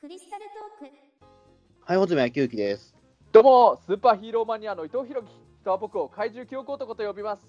[0.00, 0.94] クリスタルトーク
[1.84, 2.96] はい、穂積昭之です。
[3.32, 5.30] どうも、スーパーヒーローマニアの伊藤弘樹、
[5.60, 7.42] 人は僕を怪獣記憶男と呼びます。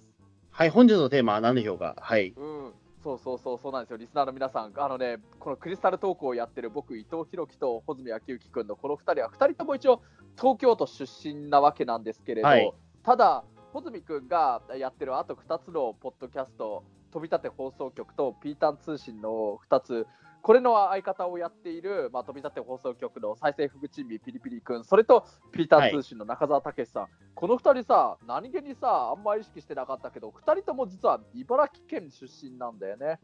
[0.50, 1.96] はい、本日のテーマは何でしょうか？
[1.98, 2.34] はい。
[2.36, 10.02] うん、そうそうそう、そうなんですよ、リスナーの皆さん、あのね、このクリスタルトークをやってる僕、伊藤弘樹と穂積昭之君のこの2人は、2人とも一応、
[10.36, 12.74] 東京都出身なわけなんですけれど、はい
[13.04, 20.06] ただ、穂積君がやってるあと2つのポッドキャスト、飛び立て放送局とピータン通信の2つ、
[20.42, 33.20] これの相方をやっている、まあ、飛び立て放送局の再生福チンビピリピリ君、それとピータン通信の中澤武さん、この2人さ、何気にさ、あんま意識してなかったけど、2人とも実は茨城県出身なんだよね。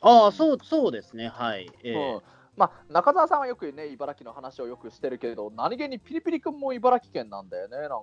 [0.00, 1.28] ああ、そう、そうですね。
[1.28, 1.70] はい。
[1.84, 2.22] えーうん
[2.56, 7.96] まあ、中澤さんはよくね、茨城の話をよくしてるけど、何気にピリピリ君も茨城県なんだよね、なんか。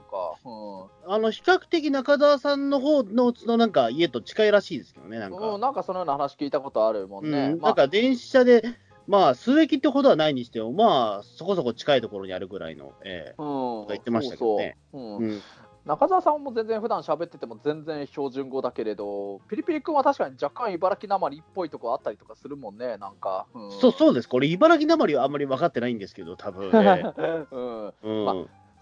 [0.44, 5.38] うんあの、比較的中澤さんの方の、のなんか家と近いらしいですけどね、なんか。
[5.38, 7.50] うん、なんかそのような話聞いたことあるもんうね。
[7.50, 8.64] ん、まあなんか電車で、
[9.08, 13.44] まあ、数駅ってほどはないにしても、まあ、そこそこ近いところにあるぐらいの、えう
[13.86, 15.42] ん、言ってましたけどねそうそう、ーうんうん。
[15.86, 23.48] 中澤さんも全然普段喋ってても全然標準語だけれど、ピリピリ君は確かに若干茨城なまりっぽいとこあったりとかするもんね、なんか。
[23.54, 24.30] うん、そう、そうです。
[24.30, 28.36] これ、茨城なまりはあんまり分かってないんですけど、多分、えーうん、うんま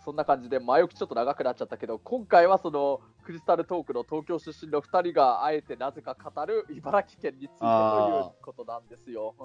[0.08, 9.36] そんな感じで前置きちょっと長くなっちゃったけど、今回はそのクリスタルトークの東京出身の2人があえてなぜか語る茨城県についてということなんですよ。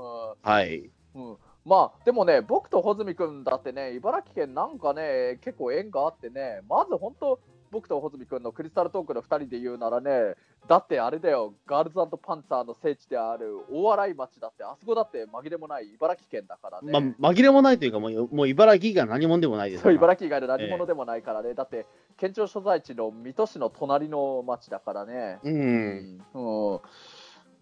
[0.41, 0.89] はい。
[1.17, 7.39] うんうん、まあでもね、僕と穂積君だってね、茨城県なんかね、結構縁があってね、まず本当、
[7.71, 10.35] 僕と穂積君のクリスタルトークの2人で言うならね、
[10.69, 17.13] だってあれだよ、ガールズパンツァーの聖地である大洗町だって、あそこだって紛れもない茨城県だからね。
[17.19, 25.39] まあ、紛れもないというか、もう、もう茨城以外何者でもないですそう茨城以外の何者でもないからね、だって県庁所在地の水戸市の隣の町だからね。
[25.45, 26.21] うん。
[26.35, 26.81] うん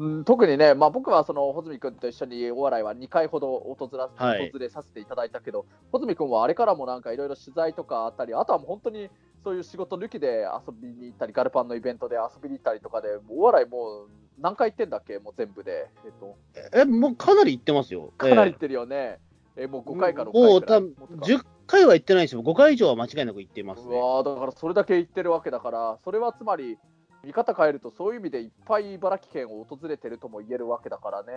[0.01, 9.11] うん特にね、まあ、僕はその穂積君と一緒にお笑いは2回ほど訪ら、はい訪れさせていただいたけど、穂積君はあれからもなんかいろいろ取材とかあったり、あとはもう本当に
[9.45, 15.91] そういう仕事抜きで遊びに行ったり、ガルパンのイベントで遊びに行ったりとかで、お笑いもう何回行ってんだっけ、もう全部で。
[16.06, 16.37] えっと、
[16.72, 18.15] え、もうかなり行ってますよ。
[18.17, 19.19] かなり行ってるよね。
[19.56, 23.88] えもう5回か6回もうくらい多分もっとか10回は行ってないですよ、5回以上は間違いなく行ってますね。
[23.88, 26.78] うわーだからそれだけ言ってるわけだから、それはつまり、
[27.25, 31.32] 見方変えると、そういう意味でいっぱい茨城県を訪れてるとも言えるわけだからね。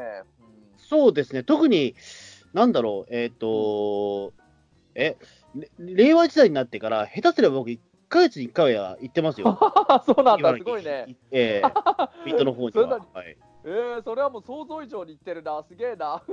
[0.78, 1.96] そうですね、特に、
[2.54, 4.34] なんだろう、えっ、と、
[4.96, 5.18] え、
[5.80, 7.80] れ令和時代になってから、下手すれば僕、1
[8.10, 9.58] ヶ月に1回は行ってますよ。
[10.06, 11.16] そうなんだ、すごいね。。
[11.32, 11.64] ええ
[12.26, 12.78] 水戸の方に。
[12.78, 16.22] ははい、えー、それはもう想像以上に言ってるな、すげえな。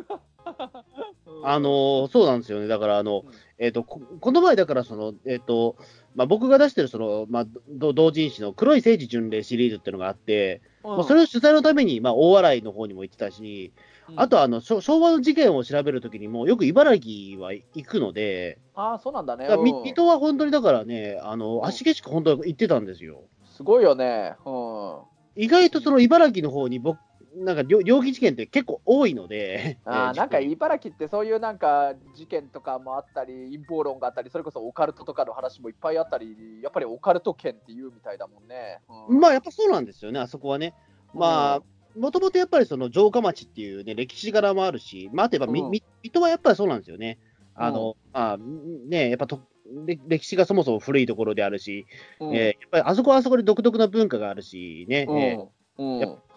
[1.26, 5.76] うんあのーそうなんですよね、だから、あのうん、えっ、とこ、この前、だから、その、えっ、と、
[6.14, 13.72] まあ、僕が出してる、その、まあ、ど同人誌の黒い政治巡礼シリーズっていうのがあって、うんまあそれを取材のために、まあ、大洗の方にも行ってたし、
[14.16, 19.46] あと、あの、昭和の事件を調べるときにも、よく茨城は行くので、あーそうなんだね。
[19.46, 23.22] うん水戸は本当にだからね、あの足毛しか本当は行ってたんですよ。
[23.44, 24.34] すごいよね。
[24.44, 25.42] うん。
[25.42, 26.98] 意外とその茨城の方に僕、
[27.36, 38.80] なんか猟猟奇事件って結構多いので、 えーあーなんか茨城ってそういうなんか事件とかもあったり、陰謀論があったり、それこそオカルトとかの話もいっぱいあったり、やっぱりオカルト圏っていうみたいだもんね。
[39.08, 39.20] うん。
[39.20, 40.74] まあやっぱそうなんですよね、あそこはね。
[41.14, 41.62] まあ、
[41.98, 45.70] もともとやっぱりその城下町っていうね、歴史柄もあるし、まあ、あとやっぱみ、うん。
[45.70, 47.18] み水戸はやっぱりそうなんですよね。
[47.54, 49.40] あの、まあ、ね、やっぱと
[49.86, 51.86] れ歴史がそもそも古いところであるし、
[52.20, 52.34] うん。
[52.34, 55.82] えーやっぱりあそこはあそこで独特な文化があるしね、えー。
[55.82, 55.94] うん。
[55.94, 56.29] うんやっお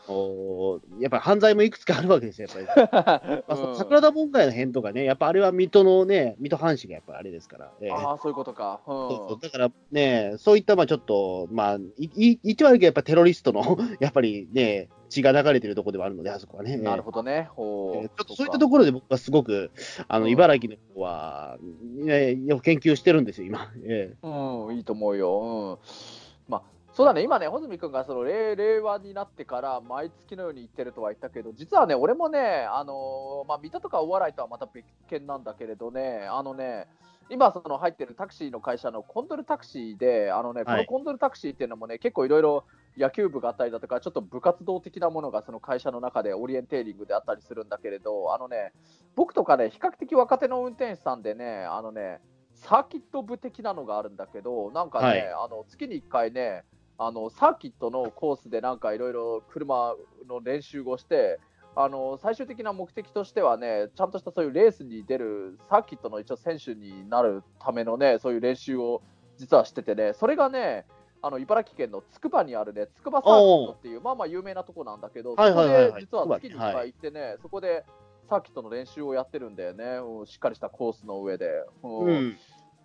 [1.00, 3.44] やっぱり犯罪もいくつかあるわけですよ、やっぱり。
[3.48, 7.72] まあうん桜田門外の辺とかね、やっぱあれは水戸のね、水戸藩士がやっぱあれですから。
[7.82, 8.82] ええああ、そういうことか。
[8.86, 16.78] うんそうそうだからね、そういったまあちょっと、まあ、いい言って悪いけど、やっぱテロリストの やっぱりね、血が流れてるところではあるので、あそこはね。
[16.78, 17.48] なるほどね。
[17.56, 19.72] ほうええちょっとそういったところで僕はすごく、
[20.08, 21.58] あのうん茨城の方は、
[21.96, 23.72] ね、よく研究してるんですよ、今。
[23.86, 25.80] ええうん、いいと思うよ。
[25.80, 26.52] うん。
[26.52, 26.64] まあ、
[26.94, 36.88] そうだね、今ね、穂積君がその令令和になってから毎月のように行ってるとは言ったけど、実はね、俺もね、あのーまあ、水戸とかお笑いとはまた別件なんだけれどね、あのね、
[37.30, 40.82] 今その入ってるタクシーの会社のコンドルタクシーで、あのね、こはい。
[40.82, 48.72] のコンドルタクシーっていうのもね、結構いろいろ野球部があったりだとか、ちょっと部活動的なものがその会社の中でオリエンテーリングであったりするんだけれど、あのね、
[49.16, 52.22] 僕とかね、比較的若手の運転手さんでね、あのね、
[52.54, 55.28] サーキット部的なのがあるんだけど、なんかね、はい。
[55.28, 56.64] あの月に1回ね、
[56.98, 59.96] あのサーキットのコースでなんかいろいろ車
[60.28, 61.40] の練習をして、
[61.76, 69.02] あの最終的な目的としてはね、ちゃんとしたそういうレースに出るサーキットの一応選手になるためのね、そういう練習を
[69.38, 70.86] 実はしててね、それがね、
[71.22, 77.86] あの茨城県のつくばにあるね、つくばサーキットっていう、まあまあ有名なとこなんだけど、はいはいはいはいそこで実は月に1つくばね回行ってね、そこで
[78.30, 79.84] サーキットの練習をやってるんだよね、
[80.20, 81.48] うんしっかりしたコースの上で。
[81.82, 82.38] うんうん。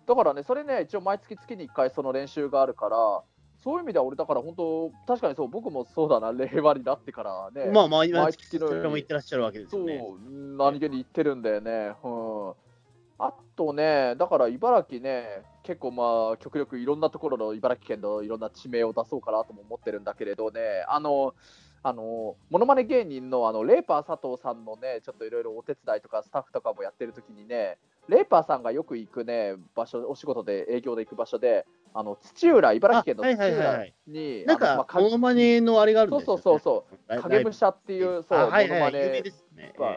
[0.07, 3.21] だからね、それね、一応毎月月に1回その練習があるから、
[3.69, 11.93] そういう意味では俺、だから本当、確かにそう、僕もそうだな、令和になってからね、まあ、毎毎月月のそれも行ってらっしゃるわけですそうよね。、何気に行ってるんだよね。
[12.03, 12.53] うん
[13.21, 21.35] あとね、だから茨城ね、結構まあ、極力いろんなところの茨城県のいろんな地名を出そうかなとも思ってるんだけれどね、あの、
[21.83, 27.77] あの、モノマネ芸人のあの、レーパー佐藤さんのね、ちょっといろいろお手伝いとかスタッフとかもやってる時にね、
[28.07, 36.25] レーパーさんがよく行くね、場所、お仕事で営業で行く場所で、あの、土浦、茨城県の土浦に、なんかモノマネのあれがあるんです。
[36.25, 39.23] そうそうそう影武者っていう、そう、モノマネ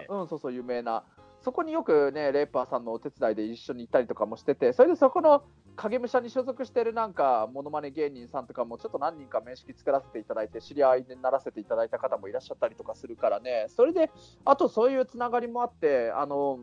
[0.08, 1.04] うん、そうそう、有名な。
[1.42, 5.42] そこによくね、レーパーさんのお手伝いで一緒に行ったりとかもしてて、それでそこの
[5.74, 14.12] 影武者に所属してるなんか、モノマネ芸人さんとかも、ちょっと何人か面識作らせていただいて、知り合いにならせていただいた方もいらっしゃったりとかするからね、それで、
[14.44, 16.60] あとそういうつながりもあって、あの、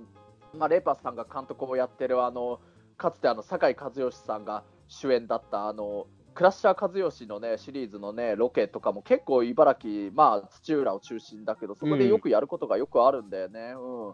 [0.54, 2.62] まあ、レーパーさんが監督をやってる、あの、
[2.98, 13.74] かつてあの、酒井和義さんが主演だった、あの、クラッシャー和義のね、シリーズのね、ロケとかも結構茨城、まあ、土浦を中心だけど、そこでよくやることがよくあるんだよね。
[13.78, 14.14] うん。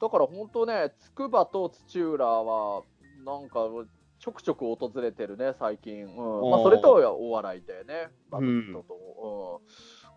[0.00, 2.82] だから本当ね、つくばと土浦は、
[3.24, 3.66] なんか、
[4.18, 6.06] ちょくちょく訪れてるね、最近。
[6.06, 6.50] うん。
[6.50, 8.08] まあ、それとお笑いだよね。
[8.30, 9.60] バットと。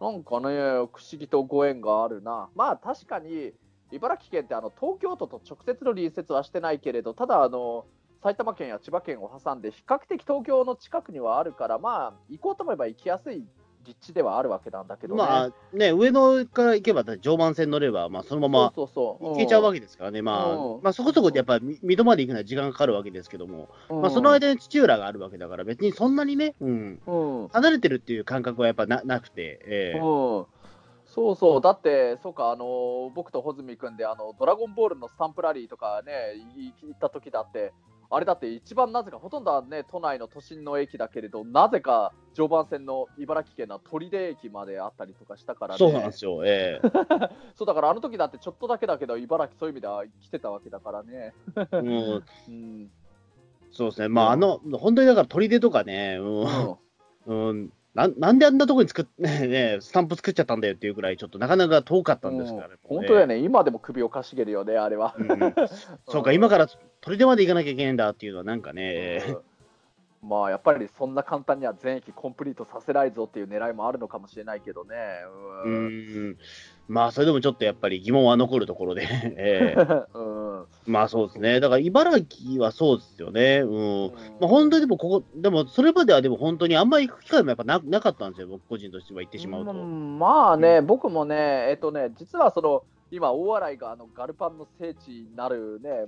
[0.02, 0.12] うん。
[0.14, 2.50] なんかね、不思議とご縁があるな。
[2.56, 3.54] まあ、確かに、
[3.92, 7.86] 茨城県ってあの東京都と直接の隣接はしてないけれど、ただあの、
[8.24, 13.46] 埼玉県や千葉県を挟んで、比較的東京の近くにはあるから、まあ、行こうと思えば行きやすい
[13.88, 15.24] 立地ではあるわけなんだけどね。
[15.24, 20.82] まあね、上野から行けば、常磐線乗れば、まあ、そのまま行けちゃうわけ、けですからね、まあ、うん。
[20.84, 24.02] まあ、そこそこでやっぱり水戸まで行くのは時間がかかるわけですけども、うん。
[24.02, 27.16] まあ、その間に土浦があるわけだから、別にそんなにね、うん、う
[27.46, 27.48] ん。
[27.50, 30.00] 離れてるっていう感覚はやっぱななくて、ええ。
[30.00, 30.46] うん、
[31.06, 37.74] そうそう、だって、そうか、あの僕と穂積君であの、ドラゴンボールのスタンプラリーとかね、い行った時だって、
[38.10, 45.80] あれだって一番なぜか、ほとんどはね、都内の都心の駅だけれど、なぜか常磐線の茨城県の取手駅まであったりとかしたからね。
[45.80, 46.90] そうなんですよ、ええ。
[47.56, 51.34] そうだからあの時だってちょっとだけだけど、茨城そういう意味では来てたわけだからね。
[51.72, 52.92] うん、 うん。
[53.72, 56.78] そうですね、まあ、あの、本当にだから砦とかね、うん。
[57.26, 57.50] うん。
[57.50, 62.76] うん、ななんであんなとこに作っ、 ねね、スタンプ作っちゃったんだよっていうくらい、ちょっとなかなか遠かったんですからね。
[62.84, 65.16] 本当だよね、今でも首をかしげるよね、あれは。
[65.18, 65.28] うん
[66.08, 66.68] そうか、今から
[67.02, 69.38] 砦まで行かなきゃいけないんだっていうのは、なんかね、うん
[70.24, 74.96] まあやっぱりそんな簡単には全駅コンプリートさせないぞっていう狙いもあるのかもしれないけどね。
[75.66, 76.30] ううん。
[76.32, 76.38] ん、
[76.88, 80.06] まあ、それでもちょっとやっぱり疑問は残るところで、 ええ。
[80.14, 80.66] うん。
[80.86, 89.72] まあそうですね、だから茨城はそうですよね、うん、まあ、本当にでもここ、でもそれまではでも本当にあんまり行く機会もやっぱななかったんですよ、僕個人としては行ってしまうと。
[89.72, 90.18] うん。
[90.18, 96.06] まあね、僕もね、えっとね、実はその今、大洗があのガルパンの聖地になるね、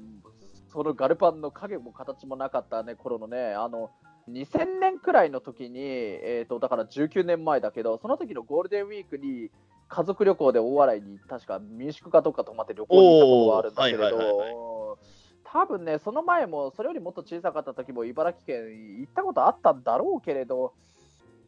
[0.71, 3.89] そのガルパンの影も形もなかったね、頃のね、あの
[4.29, 9.49] 2000年くらいの時に、えっとだから19年前だけど、その時のゴールデンウィークに
[9.87, 15.19] 家族旅行で大洗に確か民宿かどっか泊まって旅行に行ったことがあるんだけれど、おーはいはいはい。
[15.51, 20.73] 多分ね、その前も、それよりもっと小さかった時も茨城県行ったことあったんだろうけれど、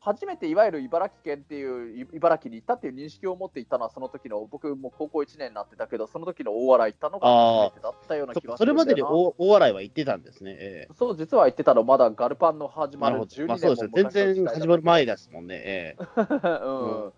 [0.03, 7.27] 初めていわゆる茨城県っていう、い茨城に行ったっていう認識を持っていったのは、その時の、僕も高校1年になってたけど、その時の大洗行ったのが
[7.69, 10.57] 初めてだったようなそ気がすそれまでに大大洗は行ってたんですね。
[10.59, 13.43] ええそう、実は言ってたの、まだガルパンの始まるなるほど。
[13.43, 14.33] 12まあ、年もそうですよ。
[14.33, 15.55] 全然始まる前ですもんね。
[15.63, 16.63] ええ前、う
[17.07, 17.13] ん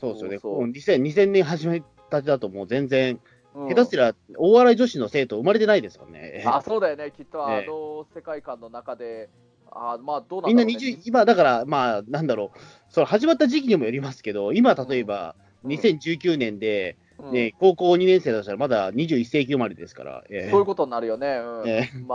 [0.00, 0.38] そうですよね。
[0.38, 3.20] そうそうもう2000 2000年始めたてだともう全然、うん
[3.68, 6.20] 下手すりゃ大洗女子の生徒生まれてないですもんね。
[6.22, 9.28] ええあ、そうだよね、きっとあええの世界観の中で、
[9.72, 12.58] あまあ、どうなみんなんだろうね20、今だから、まあ、なんだろう、
[12.88, 21.38] その始まった時期にもよりますけど、今、例えば、うん2019年で、うんね高校2年生だとしたら、まだ21世紀生まれですから、ええそういうことになるよね。
[21.38, 22.14] うんえま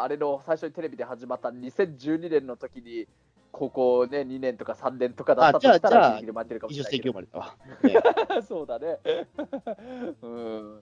[0.00, 3.06] あ、あれの最初にテレビで始まった2012年の時に、
[3.52, 7.40] 高校ね、2年とか3年とかだったとしたら、あじゃあじゃあギリギリ待ってるかもし20世紀れないけど
[7.84, 8.26] 生まれだわ。
[8.34, 8.98] ええ そうだね。
[10.22, 10.80] うん。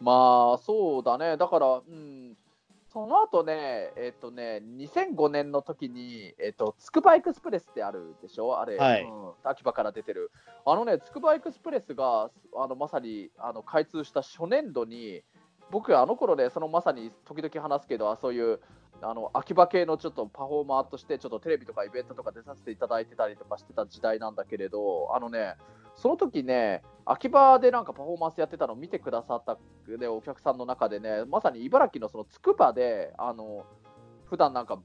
[0.00, 1.36] まあ、そうだね。
[1.36, 2.36] だから、うん。
[2.96, 8.58] その後ね、えっ、とね、2005年の時に、えっ、と、つくばエクスプレスってあるでしょ？
[8.58, 9.02] あれ、はい。
[9.02, 10.30] うん、秋葉から出てる。
[10.64, 15.22] あのね、つくばエクスプレスが、あの、まさに、あの、開通した初年度に、
[15.70, 18.60] 僕、あの頃で、そのまさに時々話すけど、あそういう、
[19.02, 25.54] あの秋葉系のちょっとパフォーマーとして、ちょっとテレビとかイベントとか出させていただいてたりとかしてた時代なんだけれど、あのね、
[25.94, 29.58] その時ね、秋葉でなんかパフォーマンスやってたのを見てくださった、
[29.96, 33.64] ね、お客さんの中でね、まさに茨城のそのつくばで、あの
[34.24, 34.78] 普段なんか、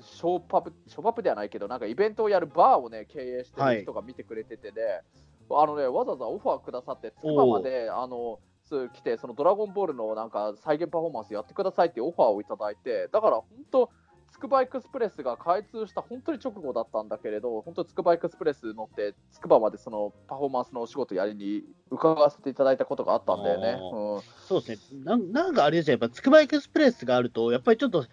[0.00, 5.02] ショーパブ、ショーパブではないけど、なんかイベントをやるバーをね、経営してる人が見てくれててね、
[5.50, 13.90] あのね、わざわざオファーくださって、つくばまで、あの、ス来て、そのドラゴンボールのなんか再現パフォーマンスやってくださいっていうオファーをいただいて、だから本当、
[14.34, 23.74] つくばエクスプレスが開通した本当に直後だったんだけれど、本当、つくばエクスプレス乗って、つくばまでそのパフォーマンスのお仕事やりに伺わせていただいたことがあったんだよね。
[23.74, 25.04] あうんそうですね。
[25.04, 28.04] なんなんかあれですよ、やっぱつくばエクスプレスがあると、やっぱりちょっと、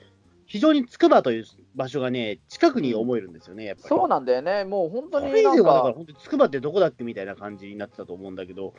[0.52, 3.88] 非常につくばという場所がね、近くに思えるんですよね、やっぱり。
[3.88, 8.74] そうなんだよね、もう本当これ以前はだからか、本当につくばってどこだっけみたいな感じになってたと思うんだけど、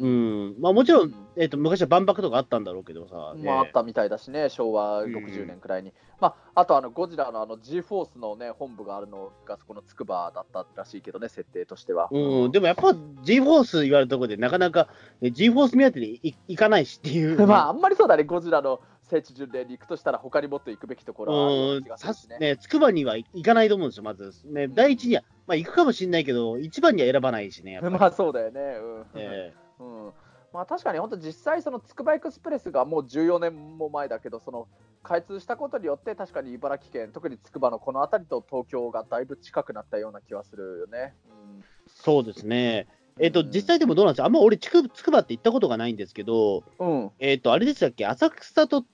[0.00, 0.48] ううん。
[0.52, 1.10] ん、まあもちろうん。
[1.10, 5.92] ん、えっと昔は万博とかあったんだろうけどさ、まあ、あっねたみたいだしね、昭和60年くらいに。
[6.18, 12.08] まあ、あとあのゴジラのあの G フォースの、ね、本部があるのが、そこのつくばだったらしいけどね、設定としては。
[12.10, 14.88] うん、でもやっぱ G フォース言われるところで、なかなか
[15.20, 22.14] ね G フォース目当てでい行かないしっていう、 まあ、あんまりそうだね、ゴジラの聖地巡礼に行くとしたら、他にもっと行くべきところはあね。
[22.14, 24.32] すね、つくばには行かないと思うんですよ、まず。
[24.46, 27.80] ね、第一には、まあ行くかもしれないけど、一番には選ばないしね。
[27.80, 28.60] まあそうだよね。
[28.60, 28.64] う
[29.00, 30.12] んえ うん
[30.50, 34.66] まあ、確かに本当、実際、そのつくばエクスプレスがもう14年も前だけど、その
[35.02, 41.14] 開通したことによって、確かに茨城県、特につくばのこの辺りと東京がだいぶ近くなったような気はするよね。
[41.30, 42.86] うんそうですね。
[43.18, 44.24] えっ、と、うん実際でもどうなんですか？
[44.24, 48.06] あんま俺つく、つくばって行ったことがないんですけど、うん、えっ、と、あれでしたっけ？
[48.06, 48.84] 浅草と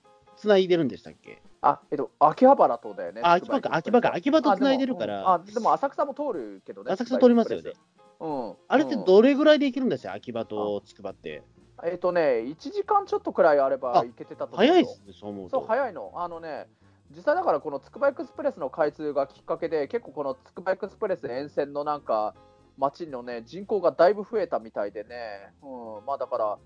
[0.45, 1.41] 繋いでるんでしたっけ？
[1.61, 3.21] あ、えっと、秋葉原とだよね。
[3.23, 6.91] あ秋葉か秋葉か秋葉と繋いでるからあであでも浅草も通るけどね。
[6.91, 7.73] 浅草通りますよね。
[8.19, 8.55] うん。
[8.67, 11.37] あれってどれぐらいで行けるんですよ、秋葉とつくばって。
[11.37, 11.43] うん
[11.83, 15.59] えっとね、1時間ちょっとくらいあればあ行けてたと早いですね、そう思うと。
[15.59, 16.09] そう、早いの。
[16.15, 16.67] あのね、
[17.13, 22.33] 実際だからこのつくばエクスプレスの開通がきっかけで、結構このつくばエクスプレス沿線のなんか、
[22.77, 26.57] 街のね、人口がだいぶ増えたみたいでね、うん、まあだから、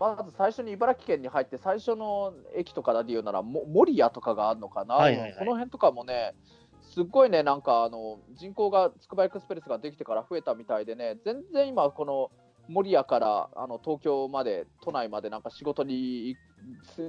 [0.00, 5.36] まず最初に茨城県に入って、最初の駅とかで言うなら、も守谷とかがあるのかな、はいはいはい。
[5.38, 6.34] この辺とかもね、
[6.80, 12.30] すっごいね、なんかあの人口がつくばエクスプレスができてから増えたみたいでね、全然今、この
[12.68, 16.36] 守谷からあの東京まで、都内までなんか仕事に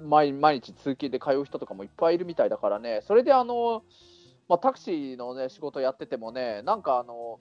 [0.03, 3.83] 毎日通勤で通う人とかもいっぱいいるみたいだからね、それであの、
[4.50, 7.39] まあ、タクシーの、ね、仕事やっててもね、なんかあの、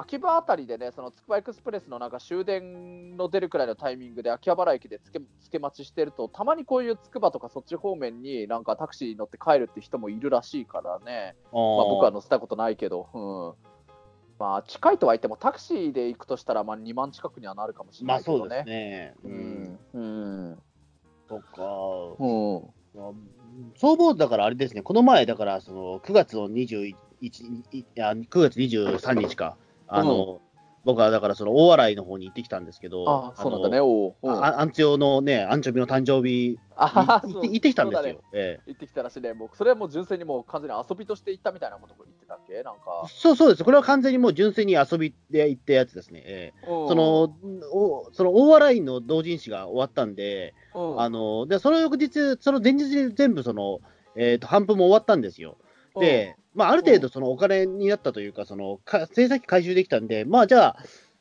[0.00, 13.76] 秋葉あたりでね、そのつくばエクスプレスのなんか終電の出るくらいのタイミングで秋葉原駅でつけつけ待ちしてると、たまにこういうつくばとかそっち方面になんかタクシーに乗って帰るって人もいるらしいからね、まあ、僕は乗せたことないけど、うん
[14.38, 18.72] まあ、近いとは言っても、タクシーで行くとしたらまあ2万近くにはなるかもしれまあないけどそうですね。
[18.72, 19.14] ね。
[19.24, 19.28] う。
[19.28, 20.00] うんんう
[20.52, 20.62] ん
[21.28, 21.62] そっか。
[22.18, 22.76] うん
[23.76, 29.56] そう思うだからあれですね、この前、だからその9月の21いや9月23日か、
[29.88, 30.40] あの、
[30.84, 38.10] 僕はだからその大洗の方に行ってきたんですけど、あそうなんだね、おあアンチョのね、アンチョビの誕生日行って行ってきたんですそうだね。
[38.10, 38.20] よ。
[38.32, 38.70] ええ。
[38.70, 42.62] 行ってきたらしいね、もうそれはもう純粋にもう完全に遊びとして行ったみたいなこと言ってたっけ？
[42.62, 43.04] なんか。
[43.08, 46.22] そうそうです、これは完全にもう純粋に遊びで行ったやつですね。
[46.24, 46.66] ええ。
[46.66, 47.34] そその
[47.72, 53.80] おその大洗の同人誌が終わったんで、うん、あのでその翌日、その前日に全部その、
[54.14, 55.58] えー、と販布も終わったんですよ。
[56.00, 60.76] で、まあ、ある程度そのお金になったというか、そのか制作費回収できたんで、まあ、じゃあ、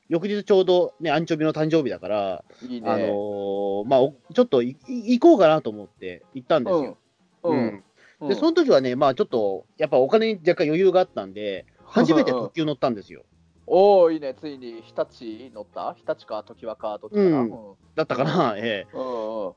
[0.07, 2.89] 翌日ちょうど、ね、アンチョビの誕生日だから、うん、いいね。
[2.89, 6.97] あのーまあ、おちょっと行こうかなと思って行ったんですよ。
[7.43, 7.83] うん、うん。
[8.21, 13.23] うん、で、その時はね、まあ、ちょっと、やっぱお金に若干余裕があったんで、初めて特急乗ったんですよ。
[13.67, 15.95] おおいいね、ついに日立乗った？
[15.95, 17.39] 日立か時はかどっちかな？
[17.41, 17.51] うん。
[17.51, 18.97] うんだったかな、ええ。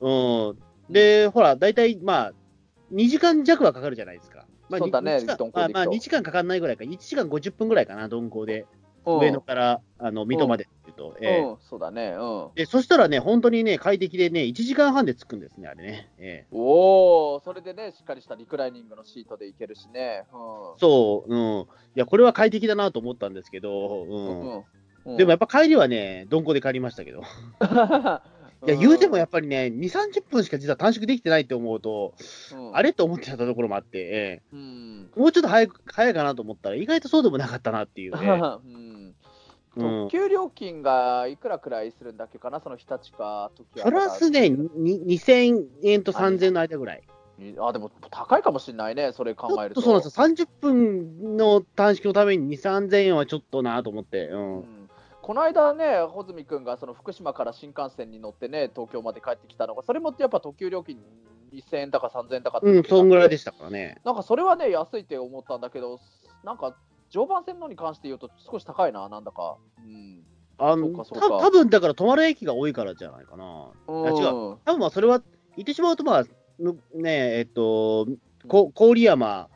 [0.01, 0.59] うん。
[0.89, 2.33] で、ほら、大体、まあ、
[2.93, 4.47] 2時間弱はかかるじゃないですか。
[4.69, 8.61] まあ、そうだね2時間鈍行でまあ、まあ、2時間かかんないぐらいか、1時間50分ぐらいかな、鈍行で。
[8.63, 8.79] うん
[9.17, 11.17] 上野から、あの、水戸までっていうと。
[11.21, 12.15] ええうん、そうだね。
[12.19, 16.13] うん、で、そしたらね、本当にね、快適でね、1時間半で着くんですね、あれね。
[16.19, 20.25] ええおおそれでね、しっかりしたリクライニングのシートで行けるしね。
[20.33, 20.37] う
[20.77, 21.61] んそう、うん。
[21.63, 24.41] いや、これは快適だなと思ったんですけど、うん。
[24.41, 24.65] うんうん
[25.17, 27.23] でもやっぱ帰りはね、鈍行で帰りましたけど。
[28.67, 32.15] いや、言うてもやっぱりね、2、30分しか実は短縮できてないって思うと、
[32.53, 38.29] うんあれと思ってたところもあって、ええうんもうちょっと早く、早いかなと思ったら、意外とそうでもなかったなっていうね。
[38.29, 39.15] うんうん
[39.79, 47.03] 特急料金がいくらくらいするんだっけかな、その日立か時プラスね、に2000円と3000円の間ぐらい。
[47.61, 50.27] あでも高いかもしれないね、それ考えるとそうなんですよ。
[50.27, 54.27] 30分の短縮のために2、3000円はちょっとなと思って。
[54.27, 54.57] うん。
[54.61, 54.78] うん
[55.29, 60.97] この間ね、穂積君がその福島から新幹線に乗ってね、東京まで帰ってきたのが、それもやっぱ特急料金
[61.53, 64.01] 2000円だか3000円だかってうん、そんぐらいでししたからね。
[64.07, 66.01] なんかそれはね、安いって思ったんだけど、
[66.45, 66.75] なんか
[67.11, 69.59] 常磐線のに関して言うと少し高いな、なんだか。
[69.77, 70.25] うん。
[70.57, 73.67] あの、た多分だから泊まる駅が多いからじゃないかな。
[73.87, 75.21] うん違多分まあそれは、
[75.57, 76.25] 言ってしまうと、まあ、
[76.59, 78.07] むねえ、えっと、
[78.49, 79.51] こ郡山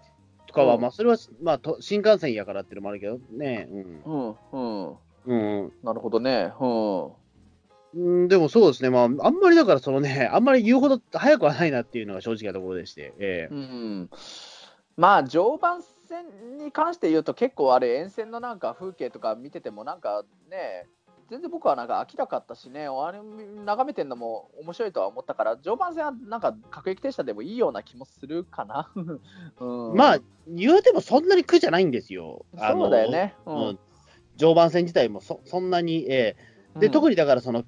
[0.47, 4.37] とかは、うんまあ、それは、まあ、と新幹線やからっていうのもあるけどね、うん。
[4.53, 4.97] うん、うん。
[5.27, 5.73] うん。
[5.83, 6.53] なるほどね。
[6.61, 7.13] うん。
[7.95, 13.55] うん、でもそうですね、まあ、あんまりだから、そのね、あんまり言うほど早くはないなっていうのが正直なところでして、ええ。
[13.55, 14.11] うん、
[14.97, 20.87] まあ常磐線に関して言うと結構あれ沿線のなんか風景とか見ててもなんかね
[21.31, 28.91] 全然僕はなんか飽きなかったしねあれ眺めてるのも面白いとは思ったから常磐線はなんか各駅停車でもいいような気もするかな、
[29.61, 32.45] うん、まあ、言うてもそんなに苦じゃないんですよ。
[32.59, 33.79] そうだよね、ううんん
[34.37, 36.37] 常磐線自体もそそんなに、え
[36.77, 36.81] え。
[36.81, 37.65] で、特に、にだからその、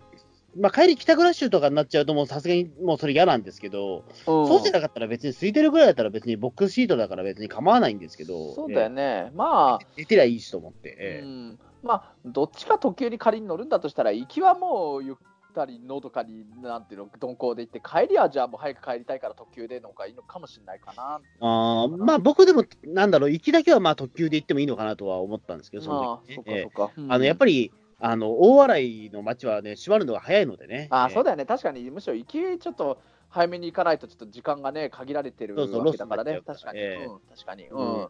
[0.57, 4.47] まあ、帰り帰宅ラッシュとかになっちゃうと、もうさすがにもうそれ嫌なんですけど、うん。
[4.47, 11.25] そうじゃなかったら別に空いてるぐらいだったら別にボックスシートだから別に構わないんですけど、そうだよね、まあ、ええ出てりゃいいしと思って、ええ。
[11.25, 15.15] うん、まあ、どっちか特急に仮に乗るんだとしたら、行きはもうゆっ
[15.55, 21.21] たりのどかに、なんていうの、鈍行で行って、帰りはじゃあもう早く帰りたいから特急での方がいいのかもしれないかな。
[21.41, 26.93] あーまあ僕でも、なんだろう、行きだけはまあ特急で行ってもいいのかなとは思ったんですけど、そまあの、時ねかそっか。
[26.99, 30.89] ええあのやっぱり、り、あの大洗の街はね、閉まるのが早いのでね。
[30.91, 32.99] あそうだだよね、確かに、むしろ行きちょっと
[33.31, 37.65] 早めに行かないと、ちょっと時間がね、限られてるそうそうわけだからね、ロスになっ確かに、ええうん、確かに。
[37.69, 38.09] ううんん。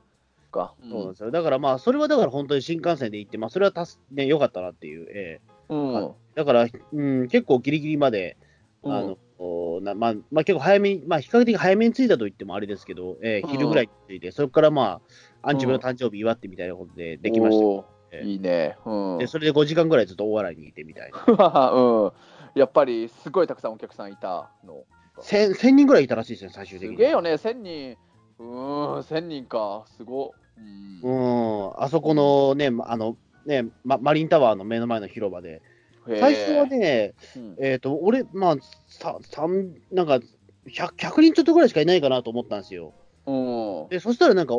[0.55, 0.75] か。
[0.89, 1.31] そうなんですよ。
[1.31, 5.07] だからまあ、それはだから本当に新幹線で行って、まあ、それはたす、ね、良かったなっていう。
[5.11, 5.95] ええうん。
[5.95, 8.37] うんだから、うん、結構ギリギリまで、
[8.83, 15.01] あの、おなまあ、まあ結構早めに、まあ比較的早めに着いたと言ってもあれですけど、えーうん昼ぐらいに着いて、それからま
[15.43, 17.65] あ、アンチブの誕生日祝ってみたいなことでできました。
[18.11, 18.77] ええいいね。
[18.85, 19.19] うん。
[19.19, 21.71] で、それで5時間ぐらいずっと大洗にいてみたいな。
[21.71, 22.13] うん。
[22.55, 24.85] やっぱり、すごいたくさんお客さんいたの。
[25.21, 26.97] 1000 1000人ぐらいいたらしいですね、最終的に。
[26.97, 27.97] すげえよね、1000人。
[28.39, 30.35] うーん、1000人か、すご。
[30.57, 30.61] う。
[31.03, 35.63] うんん、あそこのね、まあの、ね、ま、マリンタワーの目の前の広場で、
[36.07, 37.57] 最初は、ね、うん。
[37.61, 38.57] えっ、と、俺、まあ、
[38.89, 40.21] さ、三なんか
[40.67, 42.93] 100、100人ちょっとぐらいしかいないかなと思ったんですよ。
[43.27, 43.89] うん。
[43.89, 44.55] で、そしたらなんか、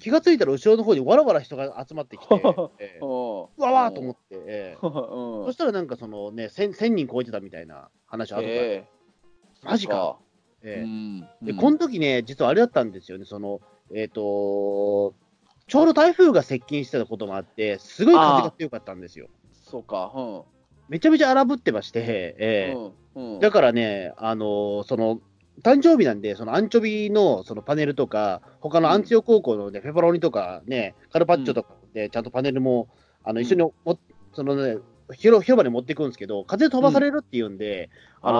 [0.00, 2.26] 気がついたら後ろの方にわらわら人が集まってきて、
[2.78, 5.42] えーわわーと思って、えー。
[5.42, 5.46] ん。
[5.46, 8.84] そしたらなんかそのね、1000, 1000人超えてたみたいな話あとから、え
[9.62, 9.92] マジか。
[9.92, 10.18] そ
[10.62, 11.44] えー。
[11.44, 11.58] で、うん。
[11.58, 13.60] この時ね、実はあれだったんですよね、その、
[13.92, 15.14] えっ、と
[15.68, 19.28] ちょうど台風が接近してたこともあって、すごい風が強かったんですよ。
[19.52, 20.12] そうか。
[20.14, 20.42] うん。
[20.88, 22.78] めちゃめちゃ荒ぶってまして、えー
[23.16, 23.34] うん。
[23.34, 23.40] うん。
[23.40, 25.20] だからね、あのーその、
[25.62, 32.88] 誕生日なんで、そのアンチョビのそのパネルとか、他のアンツヨ高校のね、ペパロニとかね、カルパッチョとかで、ちゃんとパネルも、
[33.24, 33.72] あの、一緒にも、
[34.32, 34.78] そのね、
[35.14, 37.90] 広広場に持っていくんですけど、風飛ばされるっていうんで、
[38.22, 38.38] あの、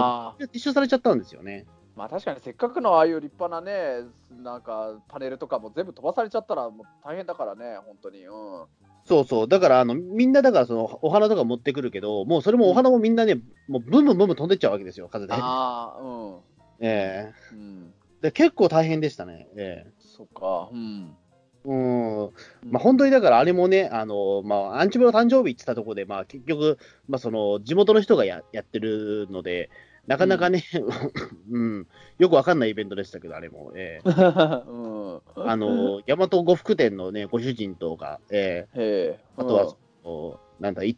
[0.52, 1.66] 一緒されちゃったんですよね。
[1.98, 8.24] まあ確かにせっかくのああいう立派なね、なんかパネルとかも全部飛ばされちゃったらもう大変だからね、本当に。
[8.24, 8.66] うん。
[9.04, 9.48] そうそう。
[9.48, 15.32] だから、あの、みんなだから、その、お花とか持ってくるけど、もうそれもお花もみんなね、もうブンブンブンブン飛んでっちゃうわけですよ、風で。
[15.32, 16.40] ああ、うん。
[16.78, 17.94] ええうん。
[18.20, 19.48] で、結構大変でしたね。
[19.56, 20.68] ええそっか。
[20.70, 21.16] うん。
[21.64, 22.30] うん。
[22.70, 29.70] まあ、本当にだからあれもね、あの、まあ、アンチブの誕生日って言ったところで、まあ、結局、まあ、その、地元の人がややってるので、
[30.08, 30.64] なかなかね、
[31.52, 31.86] うん、
[32.18, 34.08] よくわかんないイベントでしたけど、あれも、ええ。
[34.08, 35.20] うん。
[35.36, 38.80] あの、 大和呉服店のね、ご主人とか、ええ。
[38.80, 39.20] へえ。
[39.36, 40.96] あとは、おなんだい、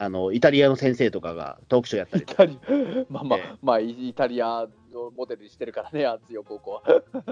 [0.00, 3.58] あの、イタリアの先生とかがトークショーやったりイタリア、 まあまあ、ええ。
[3.60, 4.68] まあ、イタリアを
[5.14, 6.82] モデルにしてるからね、アンツヨ高校は。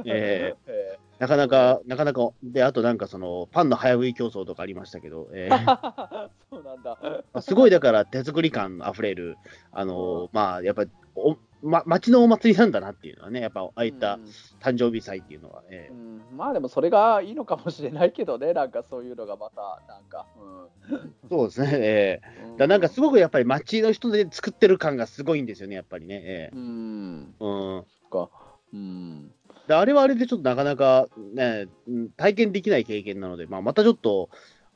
[0.05, 0.57] ええ。
[0.69, 5.51] えなかなか、なかなか、で、あとなんかその、パンの早食い競争とかありましたけど、ええ。
[6.51, 6.99] そうなんだ。
[7.41, 9.39] すごいだから手作り感あふれる、
[9.73, 14.25] あのまあ、やっぱり、おま、町のお祭りなんだなっていうのはね、やっぱ、ああいったうん
[14.61, 20.27] 誕生日祭っていうのは、えうんまあでもそれがいいのかもしれないけどね、なんかそういうのがまた、なんか。
[20.91, 26.23] えそうですね、 ええうんだなんかすごくやっぱり町の人で作ってる感がすごいんですよね、やっぱりね。
[26.25, 27.35] えうん。
[27.41, 27.49] えう
[27.81, 28.31] んか。
[28.73, 29.33] うん。
[29.69, 34.31] であれはあれでちょっとなかなか、ね、うん体験できない経験なので、まあ、またちょっと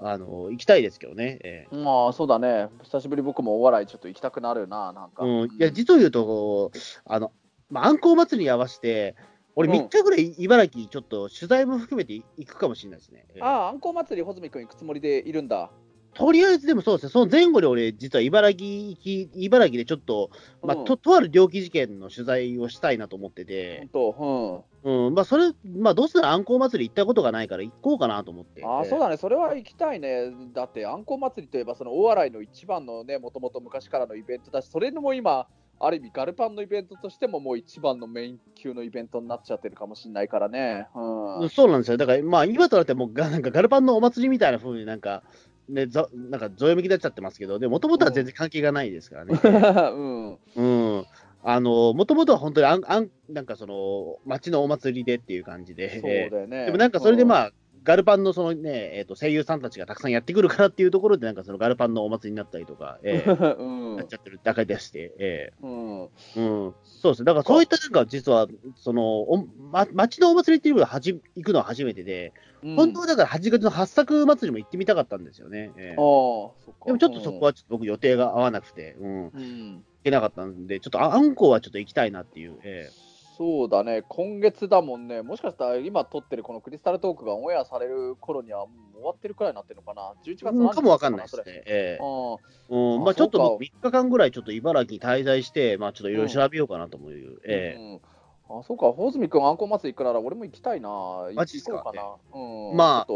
[0.04, 1.38] あの行きたいですけどね。
[1.42, 5.24] ええまあそうだね、久しぶり僕もお笑いちょっと行きたくなるな、なんか。
[5.24, 6.72] うん、いや実を言うと、
[7.04, 7.32] あの
[7.70, 9.14] まあ、あんこう祭りに合わせて、
[9.54, 13.24] 俺、うん3日ぐらい茨城、ちょっと取材も含めて行くかもしれないですね。
[13.30, 15.70] ええああ、あんこう祭り、穂積君行くつもりでいるんだ。
[16.14, 20.30] とりあえずでもそうですね、その前後で俺、実は茨城行き、茨城でちょっと、
[20.62, 28.60] まあうんと、とある猟奇事件の取材をしたいなと思って本て、当、うん、まあ、それ、まあ、どうせあんこう祭り行ったことがないから行こうかなと思って。
[28.60, 28.68] うん。
[28.68, 30.32] ああ、そうだね、それは行きたいね。
[30.52, 35.46] だって、あんこう祭りといえば、その大洗の一番のね、もともと昔からのイベントだし、それのも今、
[35.84, 40.88] ある意味、ガルパンのイベントとしても、もう一番のメイン級のイベントになっちゃってるかもしれないからね。
[40.94, 41.38] うん。
[41.40, 41.96] うんそうなんですよ。
[41.96, 45.24] だから、まあ、今となってはもなんかガルパンのお祭りみたいな風になんか、
[45.72, 49.34] ね、ざなんか、ぞよめきになっちゃってますけど、でもともとは全然関係がないですからね。
[49.44, 50.38] うん。
[50.54, 51.06] うん。
[51.44, 56.00] あの、もともとは本当にあん、あん、なんかその、町のお祭りでっていう感じで。
[56.00, 56.66] そうだよね。
[56.66, 57.50] でもなんかそれでまあ、あ、
[57.84, 63.96] ガルパンのそのね、えー、と声優さんたちがたくさんやってくるからっていうところで、なんかそのガルパンのお祭りになったりとか、 えーうん。
[63.96, 66.04] なっちゃってるだけでして、えうん。
[66.04, 72.76] ーうん、そうですね、だからそういったなんか、実は、その、おま、町のお祭りっていうのがはじ行くのは初めてで、うん。
[72.76, 75.72] 本当はだから8月の八作祭りも行ってみたかったんですよね。
[75.76, 76.86] えああ、ーそっか。
[76.86, 82.90] でもちょっとそこはちょっと僕予定が合わなくて、うん、行うん、けなかったんで、ちょっとああんこうはちょっと行きたいなっていう、え
[83.36, 91.42] そうだね、今月だもんね、もしかしたら今撮ってるこのクリスタルトークがオンエアされる頃にはもう終わってるくらいになってるのかな、11月ー何日かもわかんないですね。
[91.46, 93.64] えーあうん、あまあちょっとそうか。
[93.64, 97.10] 3日間ぐらいちょっと茨城に滞在して、まあちょっといろいろ調べようかなと思う。
[97.10, 97.14] あ
[97.44, 97.76] え。
[97.78, 98.58] うん。
[98.58, 100.88] あそうか、穂積君、あんこ祭り行くなら俺も行きたいな、
[101.34, 101.82] マジっすか？
[101.82, 103.12] 行こうん、まあ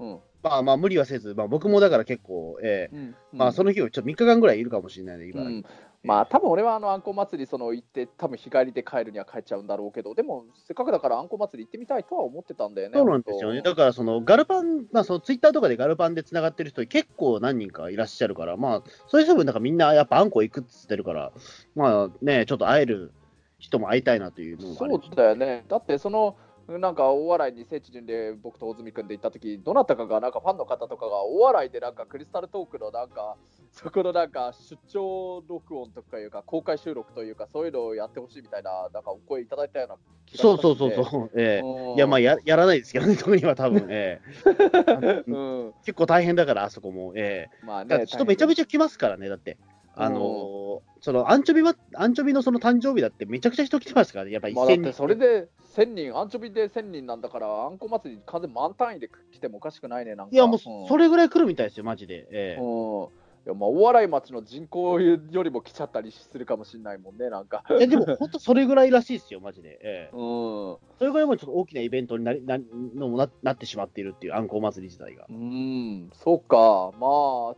[0.00, 0.18] うん。
[0.42, 2.96] まあまあ無理はせず、まあ僕もだから結構、ええ。
[2.96, 3.14] うん。
[3.32, 5.58] まあその日をちょっと3日間ぐらいいるかもしれないね、う茨城。
[5.60, 5.64] ん、
[6.02, 13.60] まあ多分俺はあのあんこ祭りその行って多分日帰りで帰るには帰っちゃうんだろうけどでもせっかくだからあんこ祭り行ってみたいとは思ってたんだよねそうなんですよね。
[13.60, 21.32] 本だからそのガルパン、まあそのツイッターとかでガルパンでつながってる人結構何人かいらっしゃるから、まあそういう人もなんかみんなやっぱあんこ行くっつってるから、
[21.74, 23.12] まあね、ちょっと会える
[23.58, 25.64] 人も会いたいなというの当がそうだよね。
[25.68, 26.36] だってその
[26.78, 33.36] なんか大笑いに聖地巡で僕と大住君で行った時どなたかがなんかファンの方とかが大笑いでなんかクリスタルトークのなんか
[33.72, 41.30] そこのなんか出張録音とかいうか公開収録というかそういうのをやってほしいみたいななんかお声いただいたような気がしますそうそうそうそう。
[41.34, 47.12] ええいやまあややらないですけどね、 特には多分、ええうん、うん、結構大変だから、あそこも。
[47.14, 49.56] ええまあねだって人めちゃめちちゃ来ますからね、だって。
[50.02, 50.60] あのー
[51.02, 54.66] そのアンチョビは、アンチョビのその誕生日だってめちゃくちゃ人来てますからね、やっぱり1000人。
[54.66, 60.30] まあだってそれで1000人、アンチョビで1000人なんだから、あんこ祭り完全満単位で来てもおかしくないね、なんか。
[60.34, 62.28] いやもう、んそれぐらい来るみたいですよ、マジで。
[62.30, 63.08] ええうん。
[63.46, 67.64] いやまあ、お笑い町の人口よりも来ちゃったりするかもしれないもんね、なんか。
[67.70, 69.78] いやでも、本当それぐらいらしいですよ、マジで。
[69.82, 70.76] ええうん。
[70.98, 72.58] それぐらいもうちょっと大きなイベントになりな
[72.94, 75.24] のもななってしまっているっていう、あんこ祭り自体が。
[75.30, 77.10] うん、そうか、まあ、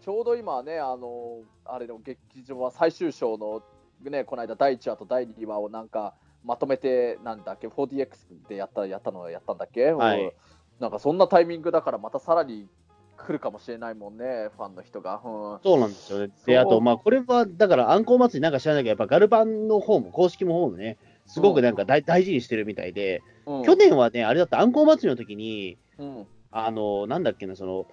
[0.02, 3.62] ちょうど今ね、あの、あれの劇場は最終章の、
[4.10, 10.24] ね、この間、第1話と第2話をなんか、まとめて、なんだっけ、4DX でやったやったのやったんだっけ、はい。
[10.24, 10.32] うん。
[10.80, 12.68] なんかそんなタイミングだから、またさらに
[13.16, 15.22] 来るかもしれないもんね、ファンの人が。
[15.24, 15.60] うん。
[15.62, 16.32] そうなんですよね。
[16.46, 23.62] で、あと、まあ、これは、だから、あんこ祭りなんか知らないけど、やっぱガルバンの方も、公式の方もね、すごくなんか大大事にしてるみたいで、うん。
[23.62, 26.26] 去年はね、あれだった、あんこ祭りの時に、うん。
[26.50, 27.86] あの、なんだっけな、その、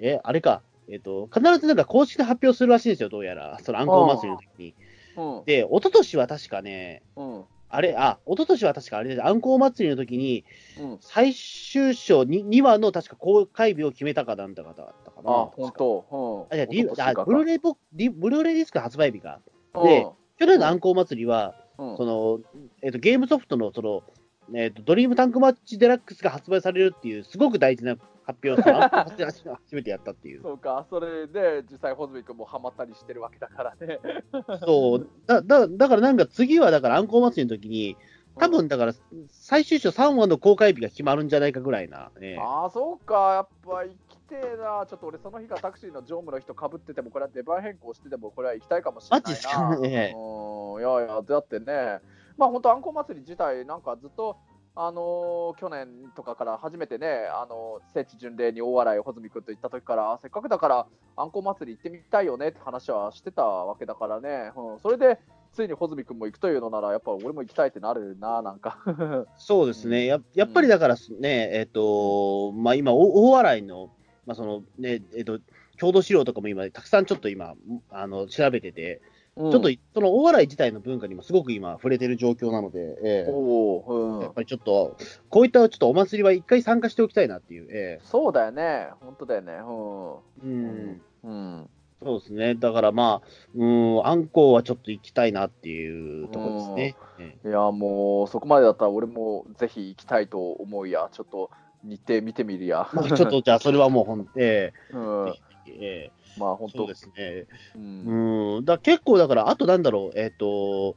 [0.00, 4.74] え、あれか、えっ、と、必ずなんか公式で発表するらしいんですよ、どうやら、そのあんこ祭りの時に。
[5.16, 5.44] うん。
[5.44, 7.44] で、一昨年は確かね、うん。
[7.68, 10.44] あれ、あ、一昨年は確かあれで、あんこ祭りの時に、
[10.78, 10.98] うん。
[11.00, 15.30] 最終章に 2, 話の確か公開日を決めたかなんだかだったかな。
[15.30, 16.46] あ、本当。
[16.50, 16.62] うん。
[16.62, 19.40] あ、じゃあブルーレイボリブルーレイディスク発売日か。
[19.82, 20.06] で
[20.38, 21.96] 去年のあんこ祭りは、うん。
[21.96, 22.40] その、
[22.82, 24.02] えっ、と、ゲームソフトの、その、
[24.52, 30.42] えっ、と、ドリームタンクマッチデラックスが発売されるっていう、すごく大事な発表を初 めてやったっていう。
[30.42, 34.00] そうか、それで実際、ホズミ君もハマったりしてるわけだからね。
[34.64, 35.08] そう。
[35.26, 37.96] だ、だ、だからなんか次は、だからあんこ祭りの時に、
[38.36, 38.94] 多分だから、
[39.28, 42.10] 最終章3話の公開日が決まるんじゃないかぐらいな。
[42.20, 49.28] ええああ、そうか、やっぱ行きてえな、ちょっと俺、その日がタクシーの乗務の人かぶってても、これは出番変更してても、これは行きたいかもしれないな。
[49.28, 52.00] マジっすかねうん、いやいや、だってね、
[52.36, 54.36] まあ本当、あんこ祭り自体、なんかずっと、
[54.76, 65.20] あのー去年とかから初めてね、あの聖地巡礼に大洗、穂積君と行った時から、せっかくだから、あんこ祭り行ってみたいよねって話はしてたわけだからね、うん、それで、
[65.52, 68.78] ついに穂積君も行くというのなら、やっぱ俺も行きたいってなるな、なんか。
[69.38, 70.06] そうですね。
[70.06, 73.90] ややっぱりだからね、えっ、と、まあ今、お大洗の、
[74.26, 75.38] まあそのね、えっ、と、
[75.76, 77.54] 郷土資料とかも今、たくさんちょっと今、
[77.90, 79.00] あの、調べてて、
[79.36, 84.96] ちちょっと、その大洗自体の文化にもすごく今、触れてる状況なので、ええおーうんやっぱりちょっと、
[85.28, 89.52] こういったちょっとお祭りは一回参加しておきたいなっていう、えそうだよね、本当だよね。
[89.52, 90.12] えうん、
[90.44, 91.02] うん。
[91.24, 91.70] うん。
[92.04, 92.54] そうですね。
[92.54, 96.96] だからまあ、うん、あんこうはちょっと行きたいなっていうところですね。
[97.18, 101.08] ええいや、もう、そこまでだったら俺もぜひ行きたいと思うや。
[101.12, 101.50] ちょっと
[101.82, 102.88] 日程見てみるや。
[102.94, 105.28] まあ、ちょっとじゃあ、それはもうほん、え うん。
[105.28, 105.32] え
[105.66, 107.46] ええまあ、本当ですね。
[107.74, 108.56] うん。
[108.56, 110.96] うん、だ結構だから、あとなんだろう、えっ、と、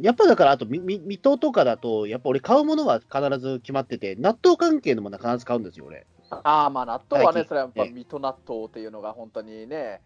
[0.00, 6.06] やっぱだから、あと、水戸とかだと、やっぱ俺買うものは必ず決まってて、納豆関係のものは必ず買うんですよ、俺。
[6.30, 10.00] ああ、まあ、納豆はね、それはやっぱええ水戸納豆っていうのが本当にね、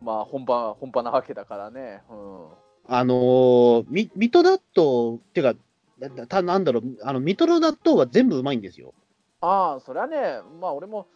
[0.00, 2.02] まあ、本場、本場なわけだからね。
[2.10, 2.46] うん。
[2.88, 5.58] あのー、み水戸納豆っていうか、
[5.98, 8.92] なたなんだろう、あの、水戸の納豆は全部うまいんですよ。
[9.40, 11.06] ああ、それはね、まあ、俺も、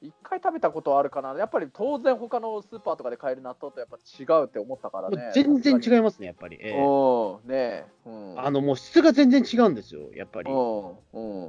[0.00, 5.30] 一回食べたことはあるかな、やっぱり当然、他のスーパーとかで買える納豆とやっぱ違うって思ったからね。
[5.34, 6.56] 全然違いいますね、やっぱり。
[6.60, 7.86] ええうん、ねえ。
[8.06, 8.40] うん。
[8.40, 10.50] あの、もう質が全然違うんですよ、やっぱり。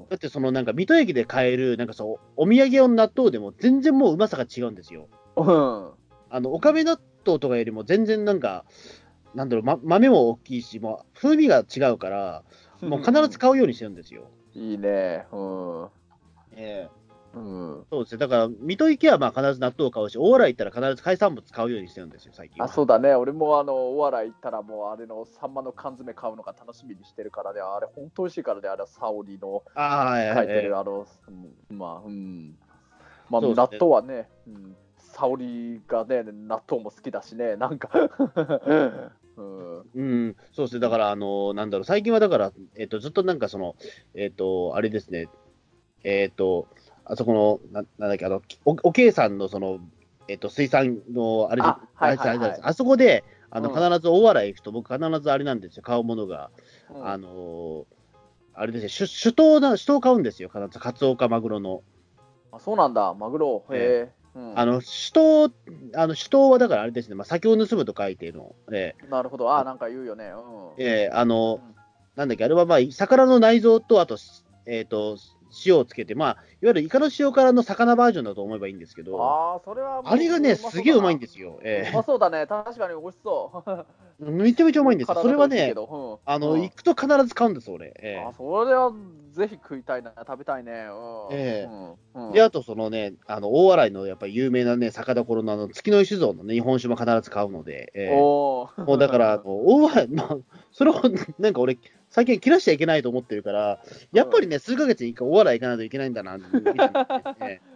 [0.09, 5.07] だって、そのなんか、水戸駅で買える、なんかそう、お土産用の納豆でも全然もううまさが違うんですよ。
[5.35, 5.91] うん。
[6.31, 8.65] あの、おかめ納豆とかよりも全然なんか、
[9.35, 12.43] なんだろう、ま、豆も大きいし、もう風味が違うから、
[12.81, 14.31] もう必ず買うようにしてるんですよ。
[14.55, 15.27] いいね。
[15.31, 15.89] うん。
[16.55, 16.98] ええ
[17.34, 17.86] うん。
[17.89, 18.20] そうですね。
[18.20, 22.70] だから、水戸池はまあ必ず納豆を買うし、大洗行ったら必ず海産物買うようにしてるんですよ、最近は。
[22.70, 23.13] あ、そうだね。
[23.13, 27.62] 俺もあの、お笑い行ったらもうあれのサンマの缶詰買うのが楽しみにしてるからね。
[27.62, 28.68] あれ、本当美味しいからね。
[28.68, 31.06] あれ、サオリの書いてはいるあの、
[31.70, 32.58] うんまあ、うん。
[33.30, 37.89] まあ、納豆はね、うん、サオリがね、納豆も好きだしね、なんか、
[38.65, 39.12] うん、
[39.96, 40.80] うん、そうですね。
[40.80, 43.76] だから、あの、なんだろう、最近はだから、えっ、と、ずっとなんかその、
[44.15, 45.28] えっ、と、あれですね、
[46.04, 46.68] えっ、と、
[47.10, 49.80] あそこの、ななんだっけ、あの、お、おけいさんのその、
[50.28, 52.52] えっ、と、水産の、あれで、あはいはいはい。
[52.52, 53.76] あれあそこで、あの、うん。
[53.76, 56.52] 必ず大洗行くと、僕必ずあれなんですよ、買うものが、
[56.93, 57.08] うん。
[57.08, 57.88] あの
[58.54, 61.82] あれですね、首首頭な、首頭買うんですよ、必ず、カツオかマグロの。
[62.52, 64.13] あそうなんだ、マグロ、へえ。
[64.36, 64.60] うん。
[64.60, 65.54] あの、首頭、
[65.95, 70.26] あの、首頭はだからあれですね、まあ、先を盗むと書いての、えなるほど、あなんか言うよね。
[70.26, 70.69] うん。
[70.74, 71.76] ーえーあの、うん。
[72.15, 74.17] なんだっけ、あれはまあ、魚の内臓と、あと、
[74.65, 75.17] えっ、と、
[75.65, 81.21] 塩をつけて、まあ、いわゆるイカの塩辛の魚バージョンだと思えばいいんですけど、あああ、それはもうれがね、すげえうまいんす。
[81.21, 81.55] ですよ。
[81.55, 83.85] うえまそうだね、確かに美味しそう。
[84.21, 85.21] えめちゃめちゃうまいんですよ。
[85.21, 85.73] それはね、
[86.25, 87.93] ああの、行くと必ず買うんです、俺。
[88.01, 88.91] えあそれは
[89.31, 90.71] ぜひ食いたいな、食べたいね。
[90.71, 91.38] うん。
[91.38, 91.69] ええ。
[92.15, 92.33] うん。
[92.33, 98.21] で、あと、そのね、あの、大洗のやっぱり有名なね、酒どころのあの、月の石像のね、日本酒も必ず買うので、ええ。
[98.21, 98.85] おー。
[98.85, 100.38] もうだから、大洗、まあ、
[100.71, 101.01] それを、
[101.39, 101.79] なんか俺、
[102.10, 103.80] 最近切らしちゃいけないと思ってるから、
[104.12, 106.38] やっぱりね、数ヶ月に一回大洗行かないといけないんだな、
[107.41, 107.62] え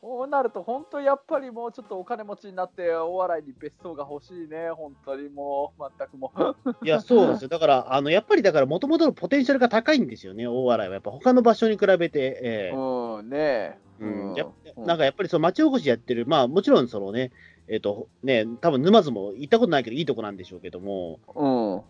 [0.00, 6.56] こうなると、本当やっぱりもうちょっとお金持ちになって、大洗に別荘が欲しいね、本当にもう、全くもう。
[6.82, 7.48] え いや、そうなんですよ。
[7.48, 10.92] だから、あの、やっぱりだから、もともとのポテンシャルが高いんですよね、大洗は。
[10.92, 13.78] やっぱ他の場所に比べて、ええうん、ねえ。
[14.00, 14.46] うんや
[14.78, 17.32] なんかやっぱりその町おこしやってる、まあもちろんそのね、
[17.68, 21.82] えっ、とね、多分沼津も行ったことないけどいいとこなんでしょうけども、うん。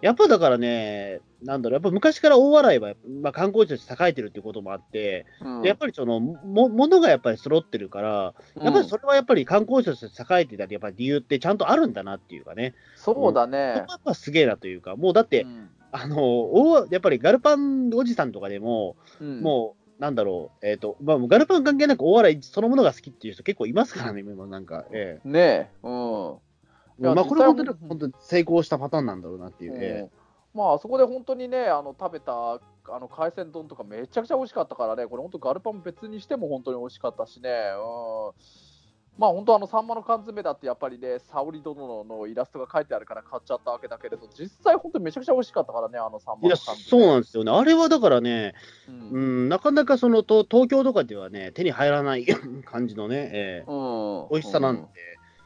[0.00, 5.62] やっぱだからね、なんだろう、やっぱ昔から大洗は、まあ、観光地として栄えてるっていうこともあって、うん。
[5.62, 13.58] でやっぱりその、も、ものがやっぱり揃ってるから、やっぱりそれはやっぱり観光地として栄えてたり、やっぱり理由ってちゃんとあるんだなっていうかね、そうだそね。
[13.68, 15.70] やっぱすげえなというか、もうだって、うん。
[15.92, 16.16] あの、
[16.52, 19.42] 大やっぱりガルパンおじさんとかでも、うん。
[19.42, 25.20] もう、なんだろう、えっ、と、まあ、ガルパン関係なく大洗そのものが好きっていう人結構いますからね、今なんか、え。
[25.24, 25.68] ねえ。
[25.82, 26.38] うん。
[27.00, 29.74] まあ、これ本当に本当に成功したパターンなんだろうなっていう。
[29.76, 30.10] えうん。
[30.58, 32.60] まあ、あそこで本当にね、あの食べた
[32.92, 46.88] あの海鮮丼とかめちゃくちゃ美味しかったからね、これ本当ガルパン別にしても本当に美味しかったしね、うん、まあ本当あのサンマの缶詰だってやっぱりね、沙織殿のイラストが書いてあるから買っちゃったわけだけれど、実際本当にめちゃくちゃ美味しかったからね、あのサンマの缶詰。
[46.88, 47.52] そうなんですよね。
[47.52, 48.54] あれはだからね、
[48.88, 52.26] ううんん、なかなかそのと東京とかではね、手に入らない
[52.64, 53.70] 感じのね、ええ。
[53.70, 54.88] うん、美味しさなんで、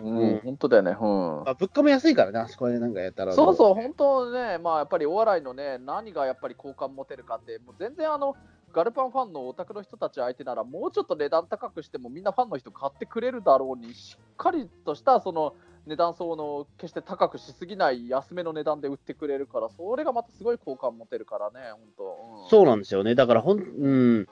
[0.00, 1.44] うん、うん本当だよね、うん。
[1.44, 3.32] まあ、物価も安いからね、あそこでなんかやったら。
[3.32, 8.36] そうそう、本当ね、まあ、やっぱりお笑いのね、何がやっぱり好感持てるかって、もう全然あの、
[8.72, 15.54] ガルパンファンのオタクの人たち相手なら、もうちょっと値段高くしても、みんなファンの人買ってくれるだろうに、しっかりとしたその
[15.86, 22.04] 値段相の決して高くしすぎない安めの値段で売ってくれるから、それがまたすごい好感持てるからね、本当。
[22.42, 23.14] うんそうなんですよね。
[23.14, 23.88] だからほん、う
[24.20, 24.22] ん、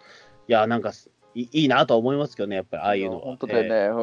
[0.49, 0.93] いや、なんか
[1.35, 3.21] いいいなとは思いますけどね、やっぱりああいうのは。
[3.23, 3.95] 本当だよね、うん、ええ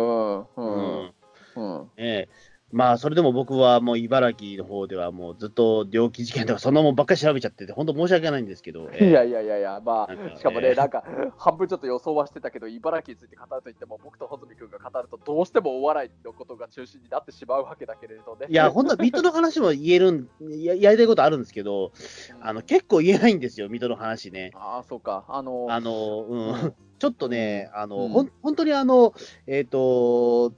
[0.55, 1.13] うん、うん
[1.59, 1.91] うん。
[1.97, 11.03] ええまあ、それでも僕はもう茨城の方ではもうずっと猟奇事件とかそんなもんばっかり調べちゃってて、本当申し訳ないんですけど、ええいやいやいやいや、まあ、しかもね、えーなんか、
[11.37, 18.45] 半分ちょっと予想はしてたけど、茨城について語ると言っても、僕と穂積君が語ると、どうしてもお笑いのことが中心になってしまうわけだけれどね。
[18.47, 21.91] いや、本当は水戸の話も言えるんや、やりたいことあるんですけど、
[22.39, 24.51] あの、結構言えないんですよ、水戸の話ね。
[24.53, 25.25] ああ、そうか。
[25.27, 29.13] あのあの、うん、うんちょっとね、あの、うんほん本当にあの、
[29.47, 30.51] えっ、と、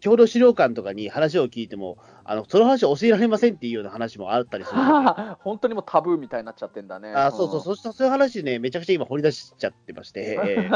[0.00, 4.80] 郷土資料館とかに話を聞いても、あの、その話を教えられませんっていうような話もあったりする。
[5.40, 7.12] 本当にもうタブーみたいになっちゃってんだね。
[7.12, 10.70] あそうそう、そうしたそういう話ね、めちゃくちゃ今掘り出しちゃってまして、 ええう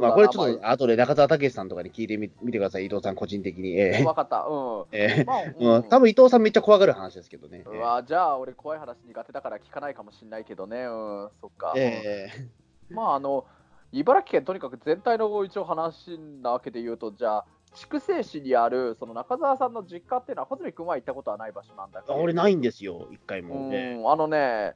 [0.00, 3.78] まあ、これちょっと後で中澤武さんとかに聞いてみ見てください、伊藤さん個人的に。
[3.78, 4.42] え えわかった。
[4.42, 4.84] うん。
[4.92, 7.64] ええまあ、うん、多分伊藤さんめっちゃ怖がる話ですけどね。
[7.66, 10.84] うわじゃあ俺怖い話苦手だから聞かないかもしれないけどね。
[10.84, 11.28] うん。
[11.40, 11.72] そっか。
[11.76, 13.46] ええまああの
[13.92, 22.14] 茨城県とにかく全体の一応話なわけで言うとじゃあ筑西市にあるその中澤さんの実家っていうのは穂積君は行ったことはない場所なんだけど。
[22.14, 23.70] 俺ないんですよ、一回うも。
[23.72, 24.74] えんあのね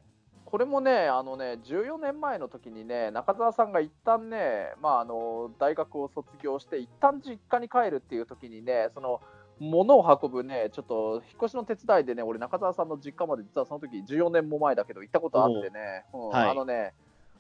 [0.53, 9.23] これもね、あのね、14年前の時にね、中澤さんが一旦ね、まあ、あの大学を卒業して、一旦実家に帰るっていう時にね、その
[9.59, 16.51] 物を運ぶね、ちょっと引っ越しの手伝いでね、俺、中澤さんの実家まで、実はその時14年も前だけど、行ったことあってね、うんはい。
[16.51, 16.93] あのね、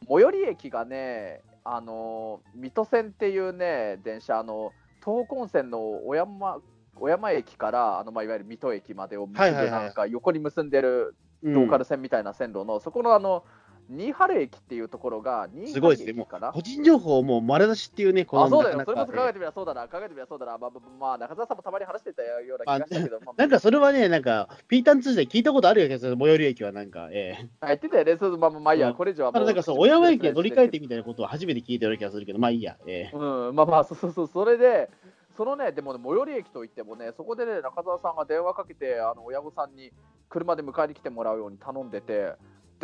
[0.08, 4.72] 最寄り駅がね、あの水戸線っていうね、電車、あの
[5.04, 6.58] 東北本線の小山
[6.94, 13.44] 小山駅から、あのまあ、いわゆる水戸駅までを結なんか横に結んでるうんローカル線みたいな線路の、そこのあの
[13.88, 16.20] 新原駅っていうところが、新すごいですね。
[16.20, 16.52] 駅かな。
[16.52, 27.48] 個人情報も丸出しっていうね、このあそうだよ、なかなかそれこそ考えてみればそうだな、考えてみればそうだな、まあ、まあまあ、中澤さんもたまに話してたような気がしたけど、まあ、なんかそれはね、なんか、ピータン通で聞いたことあるような気がする、最寄り駅はなんか、ええ。
[27.60, 28.94] あ言ってたよね、そうまあまあまあいいや、うん。
[28.94, 33.16] これ以上はもなんかそう、小山駅で乗り換えてみたいなことを初めて聞いたような気がするけど、まあいいや、ええ。
[33.16, 34.90] うん、まあまあ、そうそうそう、それで、
[35.36, 39.90] そのね、でもね、最寄り駅といってもね、そこでね、中澤さんが電話かけて、あの親御さんに
[40.28, 42.34] 車で迎えに来てもらうように頼んでて、で、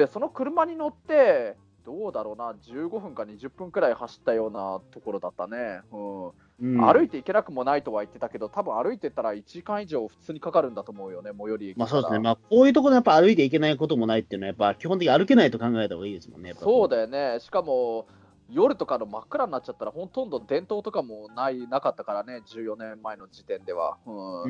[0.07, 5.81] その車に乗って、どうだろうな、15分か20分くらい走ったようなところだったね。
[5.91, 6.27] うん。
[6.27, 6.85] うん。
[6.85, 11.79] 歩いて行けなくもないとは言ってたけど、多分歩いてったら1時間以上普通にかかるんだと思うよね、最寄り駅。
[11.79, 18.07] まあそうですね、まあこういうところやっぱ歩いていけないこともないっていうのは、やっぱ基本的に歩けないと考えた方がいいですもんね、そうだよね、しかも
[18.51, 23.99] 夜とかの真っ暗になっちゃったら、ほとんど電灯とかもないなかったからね、14年前の時点では。
[24.07, 24.49] うんう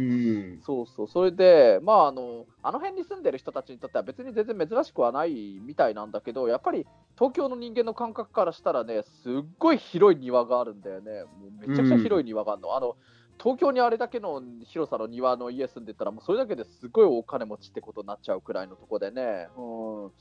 [0.58, 12.76] ん、そうそう、それで、まああの、あの辺に住んでる人たちにとっては別に全然珍しくはないみたいなんだけど、やっぱり東京の人間の感覚からしたらね、すっごい広い庭があるんだよね、もうめちゃくちゃ広い庭があるの。
[12.76, 12.96] あの
[13.40, 19.48] 東京にあれだけの広さの庭の家住んでたら、もうそれだけですごいお金持ちってことになっちゃうくらいのとこでね。
[19.56, 20.12] うん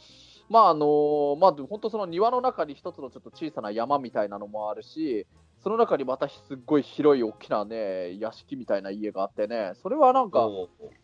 [0.50, 5.28] まああのまあ、本当その庭の中に一つのちょっと小さな山みたいなのもあるし、
[5.64, 10.48] その中にまたすっごい広い大きなね、屋敷みたいな家があってね、それはなんか、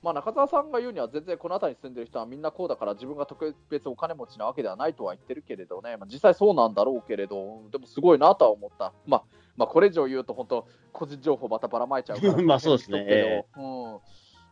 [0.02, 8.94] まあ、中澤さんが言うには、全然この辺りに住んでる人はみんなこうだから、自分が特別お金持ちなわけではないとは言ってるけれどね、まあ、実際そうなんだろうけれど、でもすごいなとは思った。
[9.06, 9.24] まあ、
[9.58, 13.46] まあ、これ以上言うと、本当、個人情報またばらまいちゃうから、 まあそうですね。
[13.58, 14.00] うん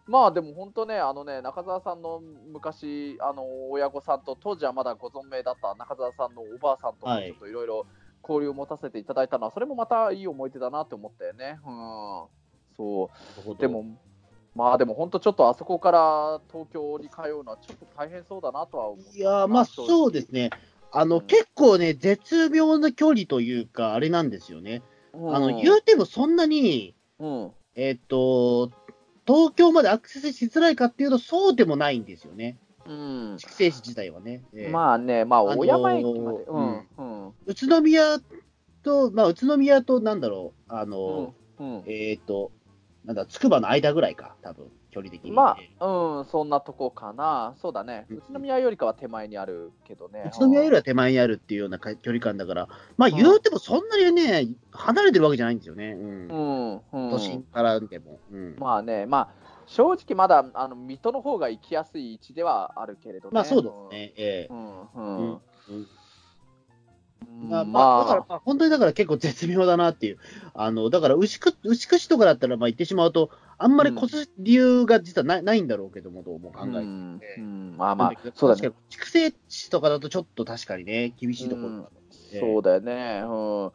[0.07, 7.85] まあでも本当ね、あのね、中澤さんの昔、あの親御さんと、当時はまだご存命だった中澤さんのおばあさんともはいちょっといろいろ
[8.23, 11.59] 交流を持たせていただいたのは、それもまたいい思い出だなって思ったよね。
[11.65, 12.25] うん、
[12.77, 13.09] そ
[13.51, 13.85] うでも、
[14.55, 19.17] まあでも本当ちょっとあそこから東京に通うのはちょっと大変そうだなとは思う。
[19.17, 20.49] いやーまあそうですね、
[20.91, 24.83] あの、うん結構ね、絶妙な距離というか、あれなんですよね。
[25.13, 25.35] うん。
[25.35, 27.51] あの言うてもそんなに、うん。
[27.75, 28.71] えっ、と、
[29.31, 33.37] 東京までアクセスしづらいかっていうと、そうでもないんですよね、うん。
[33.37, 34.41] 筑西市自体はね。
[34.53, 36.39] ええまあね、まあ、あのー小山駅まで。
[36.39, 36.87] うん。
[36.97, 37.27] うん。
[37.45, 38.19] 宇都宮
[38.83, 41.83] と、まあ、宇都宮と、なんだろう、あの、うん。
[41.85, 42.51] えっ、と、
[43.05, 45.31] なんだ、つくばの間ぐらいか、多分距離的に。
[45.31, 47.55] まあ、うん、そんなとこかな。
[47.61, 48.05] そうだね。
[48.09, 50.23] うん宇都宮よりかは手前にあるけどね。
[50.27, 57.05] 宇都宮よりは手前にあるっていうようなか距離感だから、まあ言うてもそんなにね、離れてるわけじゃないんですよね、うんうん。
[57.05, 57.11] うん。
[57.11, 58.19] 都心からでも。
[58.31, 63.33] うんまあね、まあ、正直まだ、あの、水戸の方が行きやすい位置ではあるけれどね。
[63.33, 64.57] まあそうですね、ええうん。
[64.57, 64.65] うん。
[64.65, 65.41] うんうんうんうん
[67.63, 70.17] まあ、まあ、だから、まあ、本当にだから結構絶妙だなっていう。
[70.53, 76.77] あの、だから牛久、牛とかだったら、まあ言ってしまうと、あんまりこつ理由が実はない,、ないんだろうけども、どうも考えて。
[76.77, 78.61] うんええうんまあまあ、そうだね。
[78.61, 81.85] 確かに畜生地とかだとちょっと確かにね、厳しいところがある、
[82.33, 83.23] ええそうだよね。
[83.25, 83.71] うん。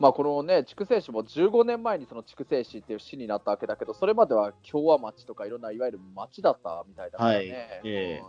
[0.00, 7.36] まあ、このね、筑西市も15年前にその筑西市っていう市になったわけだけど、それまでは共和町とかいろんないわゆる町だったみたいだからね。
[7.36, 8.22] はいええ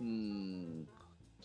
[0.00, 0.88] うんうん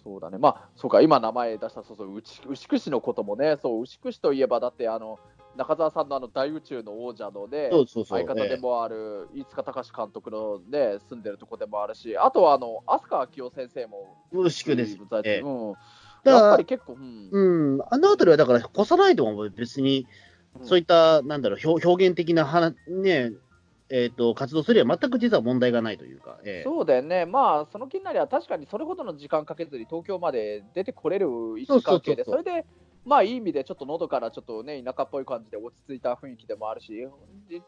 [0.05, 0.37] そうだね。
[0.37, 5.19] まあ、そうか、今名前出した、そうそう、牛牛久市のこともね、そう、牛久市といえば、だって、あの、
[5.57, 8.19] 中澤さんのあの大宇宙の王者のね、そうそうそう。
[8.19, 14.97] 相方でええもある飯塚隆監督のね、住んでるとこでもあるし、あとはあの飛鳥明夫先生も牛久です。
[15.23, 15.73] ええうん、
[16.23, 20.05] だやっぱり結構、うんうん、あのあたりはだから、越さないとも別に、
[20.61, 23.31] そういった、なんだろう、表表現的な話、ね、
[23.89, 31.27] えっ、と、活動すれば全く実は問題がないというか、ええそうだよね、まあ、その気になりは確かにそれほどの時間かけずに東京まで出てこれる
[31.59, 32.65] 位置関係で、それで、
[33.05, 37.07] まあ、いい意味でちょっと喉からちょっとね、田舎っぽい感じで落ち着いた雰囲気でもあるし、
[37.47, 37.61] じ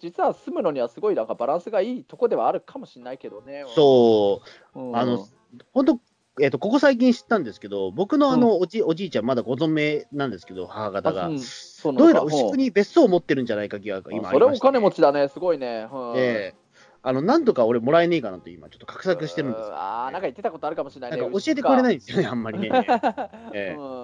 [0.00, 3.64] 実は住むのにはすごいなんかバランスがいいとこではあるかもしれないけどね。
[3.74, 4.42] そ
[4.74, 5.26] う、うん、あの、
[5.72, 6.00] 本当、
[6.40, 11.26] えっ、と、ここ最近知ったんですけど、僕のあの、おじ、おじいちゃん、まだご存命なんですけど、母方が。
[11.26, 15.86] あうんそうなどうやら牛久に別荘を持ってるんじゃないか疑惑が今あそれお金持ちだね、すごいね。
[15.92, 16.64] うんええ
[17.06, 19.74] あの、なんとか俺もらえねえかなと今、ちょっと画策してるんですよ。
[19.76, 21.18] ああ、なんか言ってたことあるかもしれないね。
[21.18, 22.70] なんか教えてくれないんですよね、あんまりね。
[23.52, 24.03] えええうんい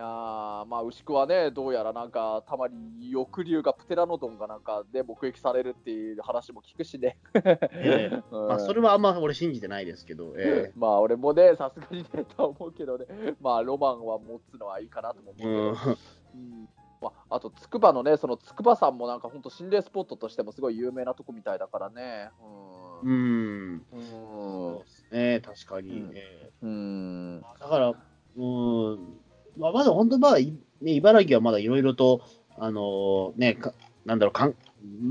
[0.00, 7.18] やー、まあ、牛久はね、どうやらなんか、たまに翼竜がプテラノドンがなんかで目撃されるっていう話も聞くしね。
[7.34, 8.22] ええ。
[8.32, 8.48] うん。
[8.48, 13.06] まあ、それはあんま俺信じてないですけど、え まあ、俺もね、さすがにね、とは思うけどね、
[13.40, 15.98] まあ、ロマンは持つのはいいかなとも思うけうん。
[16.34, 16.68] うん。
[17.02, 22.30] まあ、あと、筑波のね、その筑波山もなんか本当、心霊スポットとしてもすごい有名なとこみたいだからね。
[23.02, 23.76] ううん。
[23.76, 24.06] ん、うん。
[24.06, 25.90] そうですね、確かに。
[25.90, 26.12] うん。
[26.14, 27.44] えうん。
[27.44, 27.94] えだから、
[28.36, 29.20] うん、
[29.58, 32.22] まあ、まだ本当、まあ、いね、茨城はまだいろいろと、
[32.58, 33.72] あのね、か
[34.04, 34.54] なんだろうかん、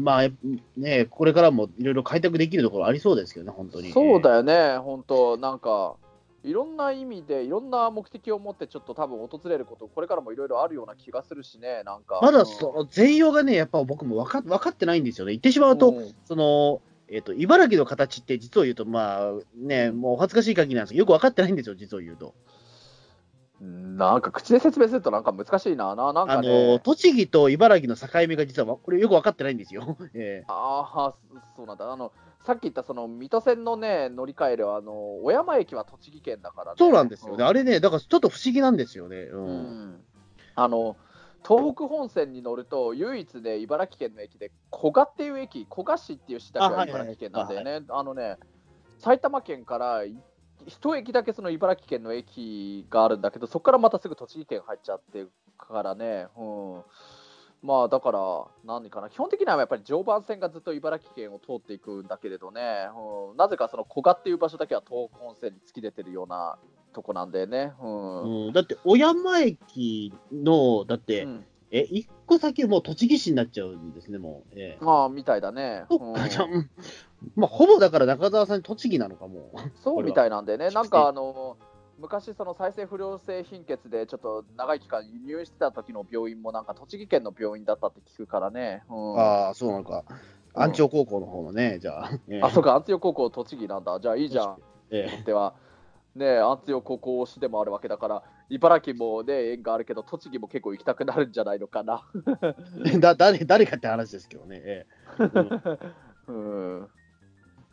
[0.04, 0.30] まあ、
[0.78, 3.92] ね、これからもいろいろ開拓できるところありそうですけどね、本当に。
[3.92, 5.96] そうだよね、本当、なんか、
[6.44, 12.20] いろんな意味で、いろんな目的を持って、ちょっと多分訪れること、これからもいろいろあるような気がするしね、なんか。
[12.22, 15.34] まだうんその全容がね、やっぱ僕も分か分かってないんですよね。
[15.34, 16.82] 言ってしまうと、うんその、
[17.12, 22.36] えっ、と、茨城の形って実を言うと、まあね、もうお恥ずかしい限りなんですけど、よく分かってないんですよ、実を言うと。
[23.62, 26.74] なんか口で説明するとなんか難しいな、ななんあかね。
[26.74, 29.98] の、栃木と茨城の境目が実は、これよく分かってないんですよ。
[30.14, 31.14] えああ、
[31.58, 31.92] そうなんだ。
[31.92, 32.14] あの、
[32.46, 34.94] さっき言ったその水戸線のね、乗り換える、あの、
[35.24, 36.76] 小山駅は栃木県だからね。
[36.78, 37.44] そうなんですよね。
[37.44, 39.18] うあれね、だからちょっと不思議なんですよね。
[39.24, 39.38] う。
[39.38, 39.48] うん
[39.96, 40.04] ん
[40.56, 40.96] あの、
[41.46, 47.86] 東北本線に乗ると、唯一ね、茨城県の駅で、古賀っていう駅、古賀市っていう市だけあは茨城県なんだよね。
[47.90, 48.38] あのね、
[49.00, 50.16] 埼玉県からい
[50.70, 56.28] 一駅だけその茨城県の駅があるんだけど、そこからまたすぐ栃木県入っちゃってるからね。
[56.38, 56.84] うん。
[57.62, 62.88] まあだから、何かな、基本的にはやっぱり常磐線がずっと茨城県を通っていくんだけれどね、
[63.32, 66.58] うん、なぜかその古賀っていう場所だけは東北本線に突き出てるような
[66.94, 67.74] とこなんだよね。
[67.82, 68.48] うん。
[68.48, 68.54] うん。
[68.54, 71.46] だって、小山駅の、だって、うん。
[71.72, 74.54] え、一個先もう栃木市になっちゃうんですね、もう。
[74.56, 74.84] ええ。
[74.84, 75.86] まあ、みたいだね。
[75.90, 76.70] そっか、じゃあ、うん
[77.36, 79.52] まあ、ほぼだから中澤さん、栃木なのかも。
[79.84, 81.58] そうみたいなんでね、なんかあの
[81.98, 88.84] 昔、その再生不良性貧血でちょっと長い期間入院してた時の病院も、なんか栃木県の病院だったって聞くからね。
[88.90, 90.04] うん、あああ、そうなのか。
[90.10, 92.12] うん安長高校の方のね、じゃあ。
[92.28, 94.00] ええそうか、安強高校、栃木なんだ。
[94.00, 94.58] じゃあいいじゃん。
[94.92, 95.54] えでは、
[96.16, 102.04] ね安強高校推しでもあるわけだから、茨城もね、縁があるけど、栃木も結構行きたくなるんじゃないのかな。
[102.86, 104.62] えだ誰誰かって話ですけどね。
[104.64, 104.86] え
[105.20, 105.24] え
[106.28, 106.90] うんうん。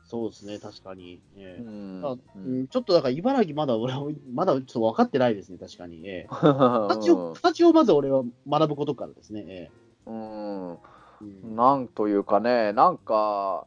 [0.07, 1.21] そうですね、確かに。
[1.37, 6.07] ええうんあうん、ちょっとだから茨城まだ俺は、まだちょっと分かってないですね、確かに。
[6.07, 9.45] ええうん 形を形をまず俺は学ぶことからですね。
[9.49, 9.71] え
[10.07, 10.79] うんえ
[11.21, 13.67] うんなんというかね、なんか、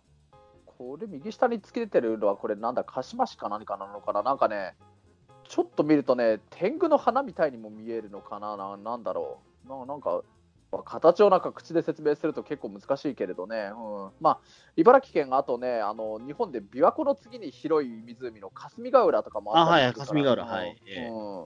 [0.66, 4.76] これ右下に突き出てるのは、これなんだ、鹿島市か何かなのかな、なんかね、
[5.44, 9.70] ちょっと見るとね、天狗の花みたいにも見えるのかな、ななんだろう？
[9.70, 10.22] ななんか、
[10.78, 14.39] 形をなんか口で説明すると結構難しいけれどね、うん、まあ、
[14.76, 20.43] 茨城県、あとね、あの日本で琵琶湖の次に広い湖の霞ヶ浦とかもあったりするから。
[20.43, 20.65] あはい霞ヶ浦。
[20.65, 20.82] はい。
[20.86, 21.07] ええ。
[21.07, 21.45] うん。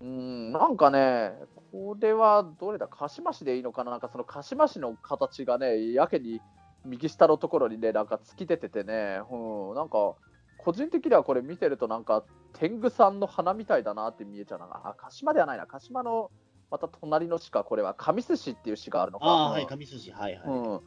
[0.00, 1.32] うん、なんかね、
[1.72, 6.40] これはどれだ、鹿島市でいいのかな、なんかその鹿島市の形がね、やけに
[6.84, 10.14] 右下のところにね、なんか突き出ててね、うん、なんか、
[10.58, 14.58] 個人的にはこれ見てると、なんか、天狗さんの花みたいだなって見えちゃう。
[14.58, 14.66] な。
[14.70, 16.30] あ、鹿島ではないな、鹿島の
[16.70, 19.26] また隣の市か、これは神栖市っていう市があるのか。
[19.26, 20.42] あはい、神寿司、はいはい。
[20.46, 20.80] うん、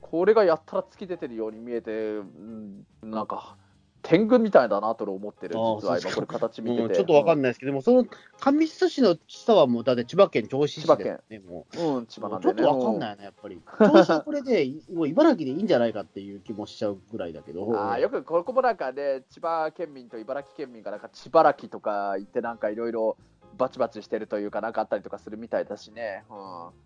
[0.00, 3.56] これがやったら突き出てるように見えて、うん、なんか、
[4.04, 6.82] 天狗みたいだなと思ってる、実は今、これ形見てて。
[6.82, 7.50] うんちょっとわかんない。
[7.50, 8.04] ですけども、その
[8.38, 12.24] 神栖市の下はもうだって千葉県銚子市ですね、もうん、千う。
[12.24, 12.54] 葉なんでね。
[12.54, 13.60] ちょっとわかんないな、やっぱり。
[13.78, 17.62] 銚子はこれで、もう茨城でいいんじゃないかっていう気もしちゃうぐらいだけど。
[17.74, 23.16] あーよくここもなんかね、千葉県民と茨城県民がなんか千葉らきとか言って、なんかいろいろ
[23.56, 26.24] バチバチしてるというか、なんかあったりとかするみたいだしね。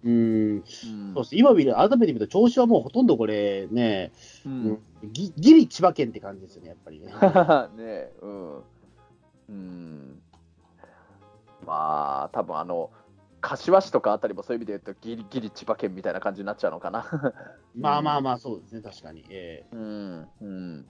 [0.02, 0.64] うん、うん。
[1.14, 1.36] そうです。
[1.36, 4.12] 今見る、改めて見ると、銚子はもうほとんどこれね、
[4.46, 7.06] ううんん、ぎギリ千葉県って感じですよね、やっぱりね。
[7.76, 8.56] ねえ、うん。
[9.48, 10.22] うん。
[11.66, 12.90] まあ、多分あの、
[13.40, 17.06] 柏市とかあたりもそういう意味で言うと、ギリギリ千葉県みたいな感じになっちゃうのかな。
[17.76, 19.24] まあまあまあ、そうですね、確かに。
[19.30, 20.28] ええうん。
[20.40, 20.86] うん。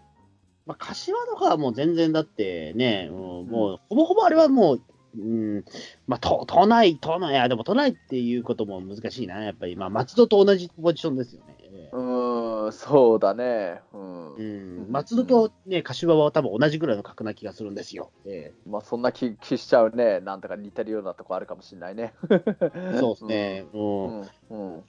[0.67, 3.17] まあ、柏とかはもう全然だってね、うん
[3.49, 4.83] もうほぼほぼあれはもう、
[5.19, 5.65] うん、
[6.07, 11.57] まあ、都都内、都内、いや、でも都内っていうことも難しいな、やっぱり、まあ、松戸と同じポジションですよね。
[11.61, 13.81] ええうん、そうだね。
[13.93, 14.35] うん。
[14.35, 18.11] うん、松戸とね、柏は多分同じぐらいの格な気がするんですよ。
[18.27, 20.21] えまあ、そんな気気しちゃうね。
[20.21, 22.15] なんとか似てるようなとこあるかもしれないね。
[22.31, 24.29] えそうですね、ううんん。
[24.51, 24.85] うん。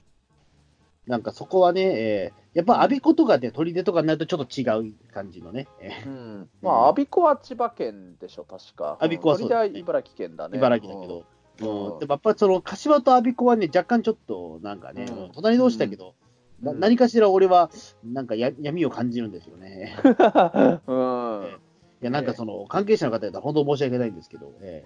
[1.06, 8.98] なんかそこはね、ええやっぱ我孫子とかで砦とかになるとちょっと違う感じのね、ええうん、まあ、我孫子は千葉県でしょ、確か。
[9.00, 10.58] 我孫子はそう茨城県だね。
[10.58, 11.24] 茨城だけど、
[11.60, 11.92] うん。
[11.92, 11.98] うん。
[12.00, 15.32] でもやっぱその柏と我孫子はね、若干ちょっとなんかね、うん。
[15.32, 16.14] 隣同士だけど、
[16.60, 16.80] なうん。
[16.80, 17.70] 何かしら俺は
[18.04, 19.96] なんかや闇を感じるんですよね。
[20.04, 21.60] うん。
[22.02, 24.84] いや、なんかその関係者の方だったら本当申し訳ないんですけど、え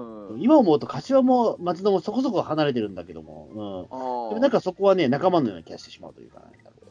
[0.00, 0.19] ん。
[0.38, 4.30] 今思うと、柏も松戸もそこそこ離れてるんだけども、うん。
[4.30, 6.42] でもなんかそこはね、仲間のような気がしてしまうというか、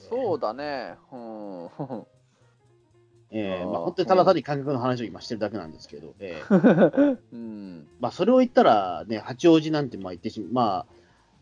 [0.10, 0.96] そうだね。
[1.12, 1.70] うん。
[3.32, 7.88] えーまあ、本当にただ単に感覚の話を今してるだけなんですけど、えー うん。
[8.00, 10.86] まあ、それを言ったら、ね、八王子なんてまあ言ってしまあ、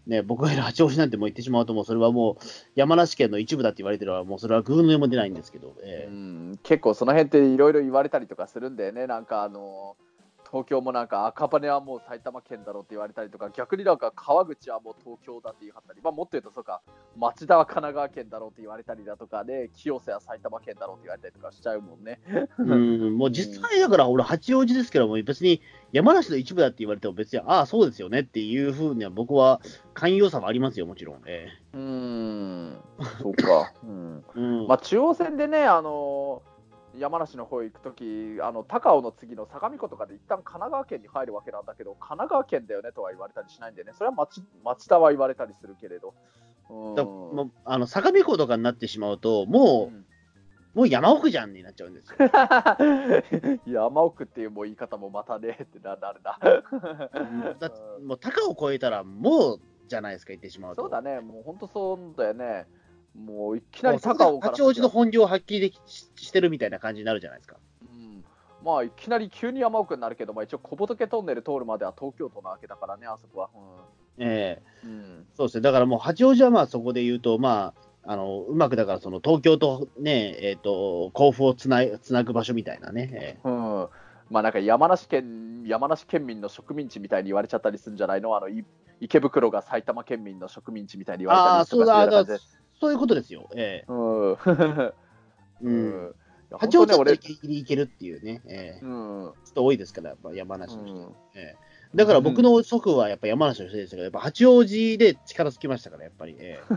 [0.05, 2.43] ね、僕がいる八王子なんてもう言ってしまうと、もうそれはもう
[2.75, 9.07] 山梨県の一部だって言われてるのは、もうそれは偶の音も出ないんですけど、えうーん、結構その辺っていろいろ言われたりとかするんだよね。
[9.07, 9.95] なんかあの
[10.49, 16.81] 東京もなんか赤羽はもう埼玉県だろうって言われたりとか、逆になんか川口はもう東京だって言い張ったり、まあ、もっと言うとそうか、
[17.17, 22.21] 町田は神奈川県だろうって言われたりだとかで、清瀬は埼玉県だろうって言われたりとかしちゃうもんね。
[22.59, 29.59] うん、もう実際だから、俺、八王子ですけども、別に山梨の一部だって言われても、別に、ああ、そうですよねっていうふうには、僕は
[29.93, 31.21] 寛容さはありますよ、もちろん。
[31.25, 32.81] えうーん、
[33.21, 33.73] そうか。
[33.83, 36.41] うんえうんまあ、中央線でね、あの
[36.99, 38.03] 山梨の方行くとき、
[38.41, 46.13] あの高尾の次の相模湖とかで一旦神奈川県に入るわけなんだけど、神奈川県だよねとは言われたりしないんでね、それは町町田は言われたりするけれど。
[46.69, 50.05] うんだもうあの相模湖とかになってしまうと、もうんう、
[50.73, 52.17] もう山奥じゃんになっちゃうんですよ。
[53.65, 56.37] 山奥っていうもう言い方もまたねってななるな。
[57.57, 57.71] だ
[58.03, 60.81] もう高を越えたら、もうじゃないですか、言ってしまうと。
[60.83, 62.67] そうだね、もう本当そうだよね。
[63.15, 67.57] もういきなり高尾から八王子の本領を発揮できししてるみたいな感じになるじゃないですか。
[67.81, 68.23] うん。
[68.63, 73.49] まあいきなり急に山奥になるけど、まあ、一応小仏トンネル通るまでは東京都なわけだからね、あそこは。
[74.19, 74.87] ええ。
[74.87, 74.91] うん。
[74.91, 83.09] うんそうですね、だからもう八王子はまあそこで言うと、まあ、あのうまくだからその東京とね、えっ、と、甲府をつないつなぐ場所みたいなね。
[83.13, 83.87] えうん。
[84.29, 88.35] まあなんか山梨県山梨県民の植民地みたいに言われちゃったりするんじゃないの？
[88.35, 88.65] あのい
[88.99, 92.39] 池袋が埼玉県民の植民地みたいに言われたりとかそう
[92.79, 93.49] そういうことですよ。
[93.55, 93.85] ええ。
[93.87, 94.31] うん。
[94.33, 94.37] う。
[95.61, 96.07] うん。
[96.09, 96.13] ん
[96.49, 98.85] いや八王子だ本当ねとギリギリ行けるっていうね、ええ。
[98.85, 99.31] 俺うん。
[99.45, 101.15] ちょっと多いですから、やっぱ山梨の人、うん。
[101.35, 101.57] ええ。
[101.95, 106.35] だから僕の祖父はやっぱ山梨の人ですけど、やっぱ八王子で力つきましたから、やっぱり。
[106.39, 106.73] ええ。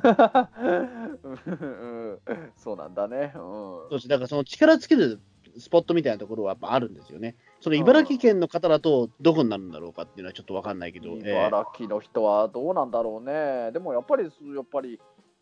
[1.22, 2.18] うん。
[2.56, 3.32] そうなんだね。
[3.34, 3.40] うん。
[3.40, 4.08] そうです。
[4.08, 5.20] だからその力つける
[5.58, 7.36] スポットみたいなところはやっぱあるんですよね。
[7.60, 11.46] その茨城県の方だとどこになるんだろうかっていうのはちょっとわかんないけど、ええ。
[11.48, 13.72] 茨城の人はどうなんだろうね。
[13.72, 14.30] でもやっぱり、や
[14.60, 15.00] っぱり、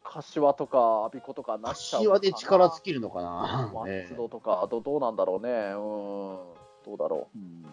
[0.09, 3.71] 柏とか我孫子とかなっちゃうのかな柏で力尽きるのかな。
[3.87, 5.51] え 松戸とか、どどうなんだろうね。
[5.51, 5.77] うん、
[6.87, 7.39] どうだろう。
[7.39, 7.67] うん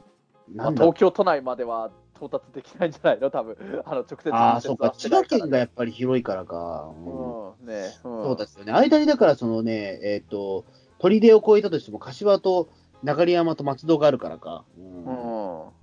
[0.53, 3.31] まあ、東京都内までは到達できないんじゃないの？
[3.31, 5.57] 多分あの直接ああ、そうか、千葉県がね。
[5.59, 6.91] やっぱり広いからか。
[7.05, 8.71] うんうん、ね、うん、そうですよね。
[8.73, 10.65] 間にだから、そのね、えっ、と、
[10.99, 12.67] 砦を越えたとしても、柏と
[13.03, 14.65] 流山と松戸があるからか。
[14.77, 15.75] うんうん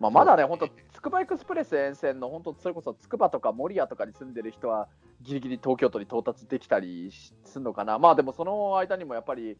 [0.00, 0.68] まあ、まだね、本当、
[0.98, 4.88] つくばエクスプレス沿線の、本当、それこそつくばとか守谷とかに住んでる人は、
[5.22, 7.12] ギリギリ東京都に到達できたり
[7.44, 9.56] するのかな、まあでもその間にもやっぱり、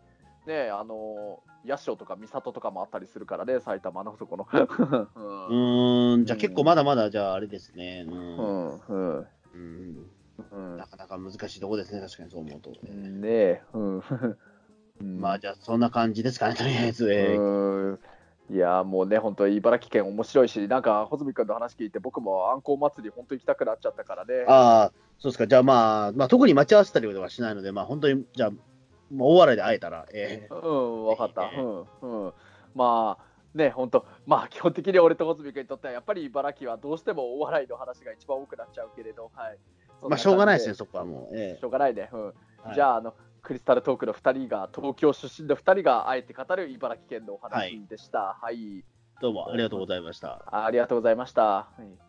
[0.46, 4.48] ね、あの八潮とか三郷とかもあったりするからね、埼玉のそこの。
[4.50, 8.04] うーん、じゃあ結構まだまだ、じゃああれですね。
[8.08, 8.10] う。
[8.10, 10.08] うんんうんうん
[10.50, 12.70] うんなかなか難しいところですね、確かにそう思うと。
[12.70, 12.78] ね
[13.30, 14.02] え、うん。
[15.20, 17.12] まあ、じゃあそんな感じですかね、とりあえず。
[17.12, 17.98] えーうん
[18.50, 24.44] いやもうね、本当、茨城県面白いし、なんか、穂積君の話聞いて、僕もあんこう祭り、本当行きたくなっちゃったからね。
[24.48, 25.46] ああ、そうですか。
[25.46, 31.44] じゃあまあ、まあ、特に待ち合わせたりはしないので、まあ、本当に、じゃあ、まあ、大笑いで会えたら、えうん、わかった。
[31.44, 32.32] ええうん、うん。
[32.74, 39.58] まあ、ね、本当、まあ、基本的に俺と穂積君にとっては、やっぱり茨城はどうしてもお笑いの話が一番多くなっちゃうけれど、はい。
[40.02, 41.36] ーまあ、しょうがないですね、そそこはもう。
[41.36, 42.08] えしょうがないね。
[42.12, 42.24] うん。
[42.26, 42.34] はい
[42.74, 48.38] じゃあ、あの、クリスタルトークの2人が、東京出身の2人があえて語る茨城県のお話でした。
[48.40, 48.56] はい。
[48.56, 48.82] ー
[49.20, 50.44] どうもありがとうございました。
[50.46, 51.42] ありがとうございました。
[51.42, 52.07] はい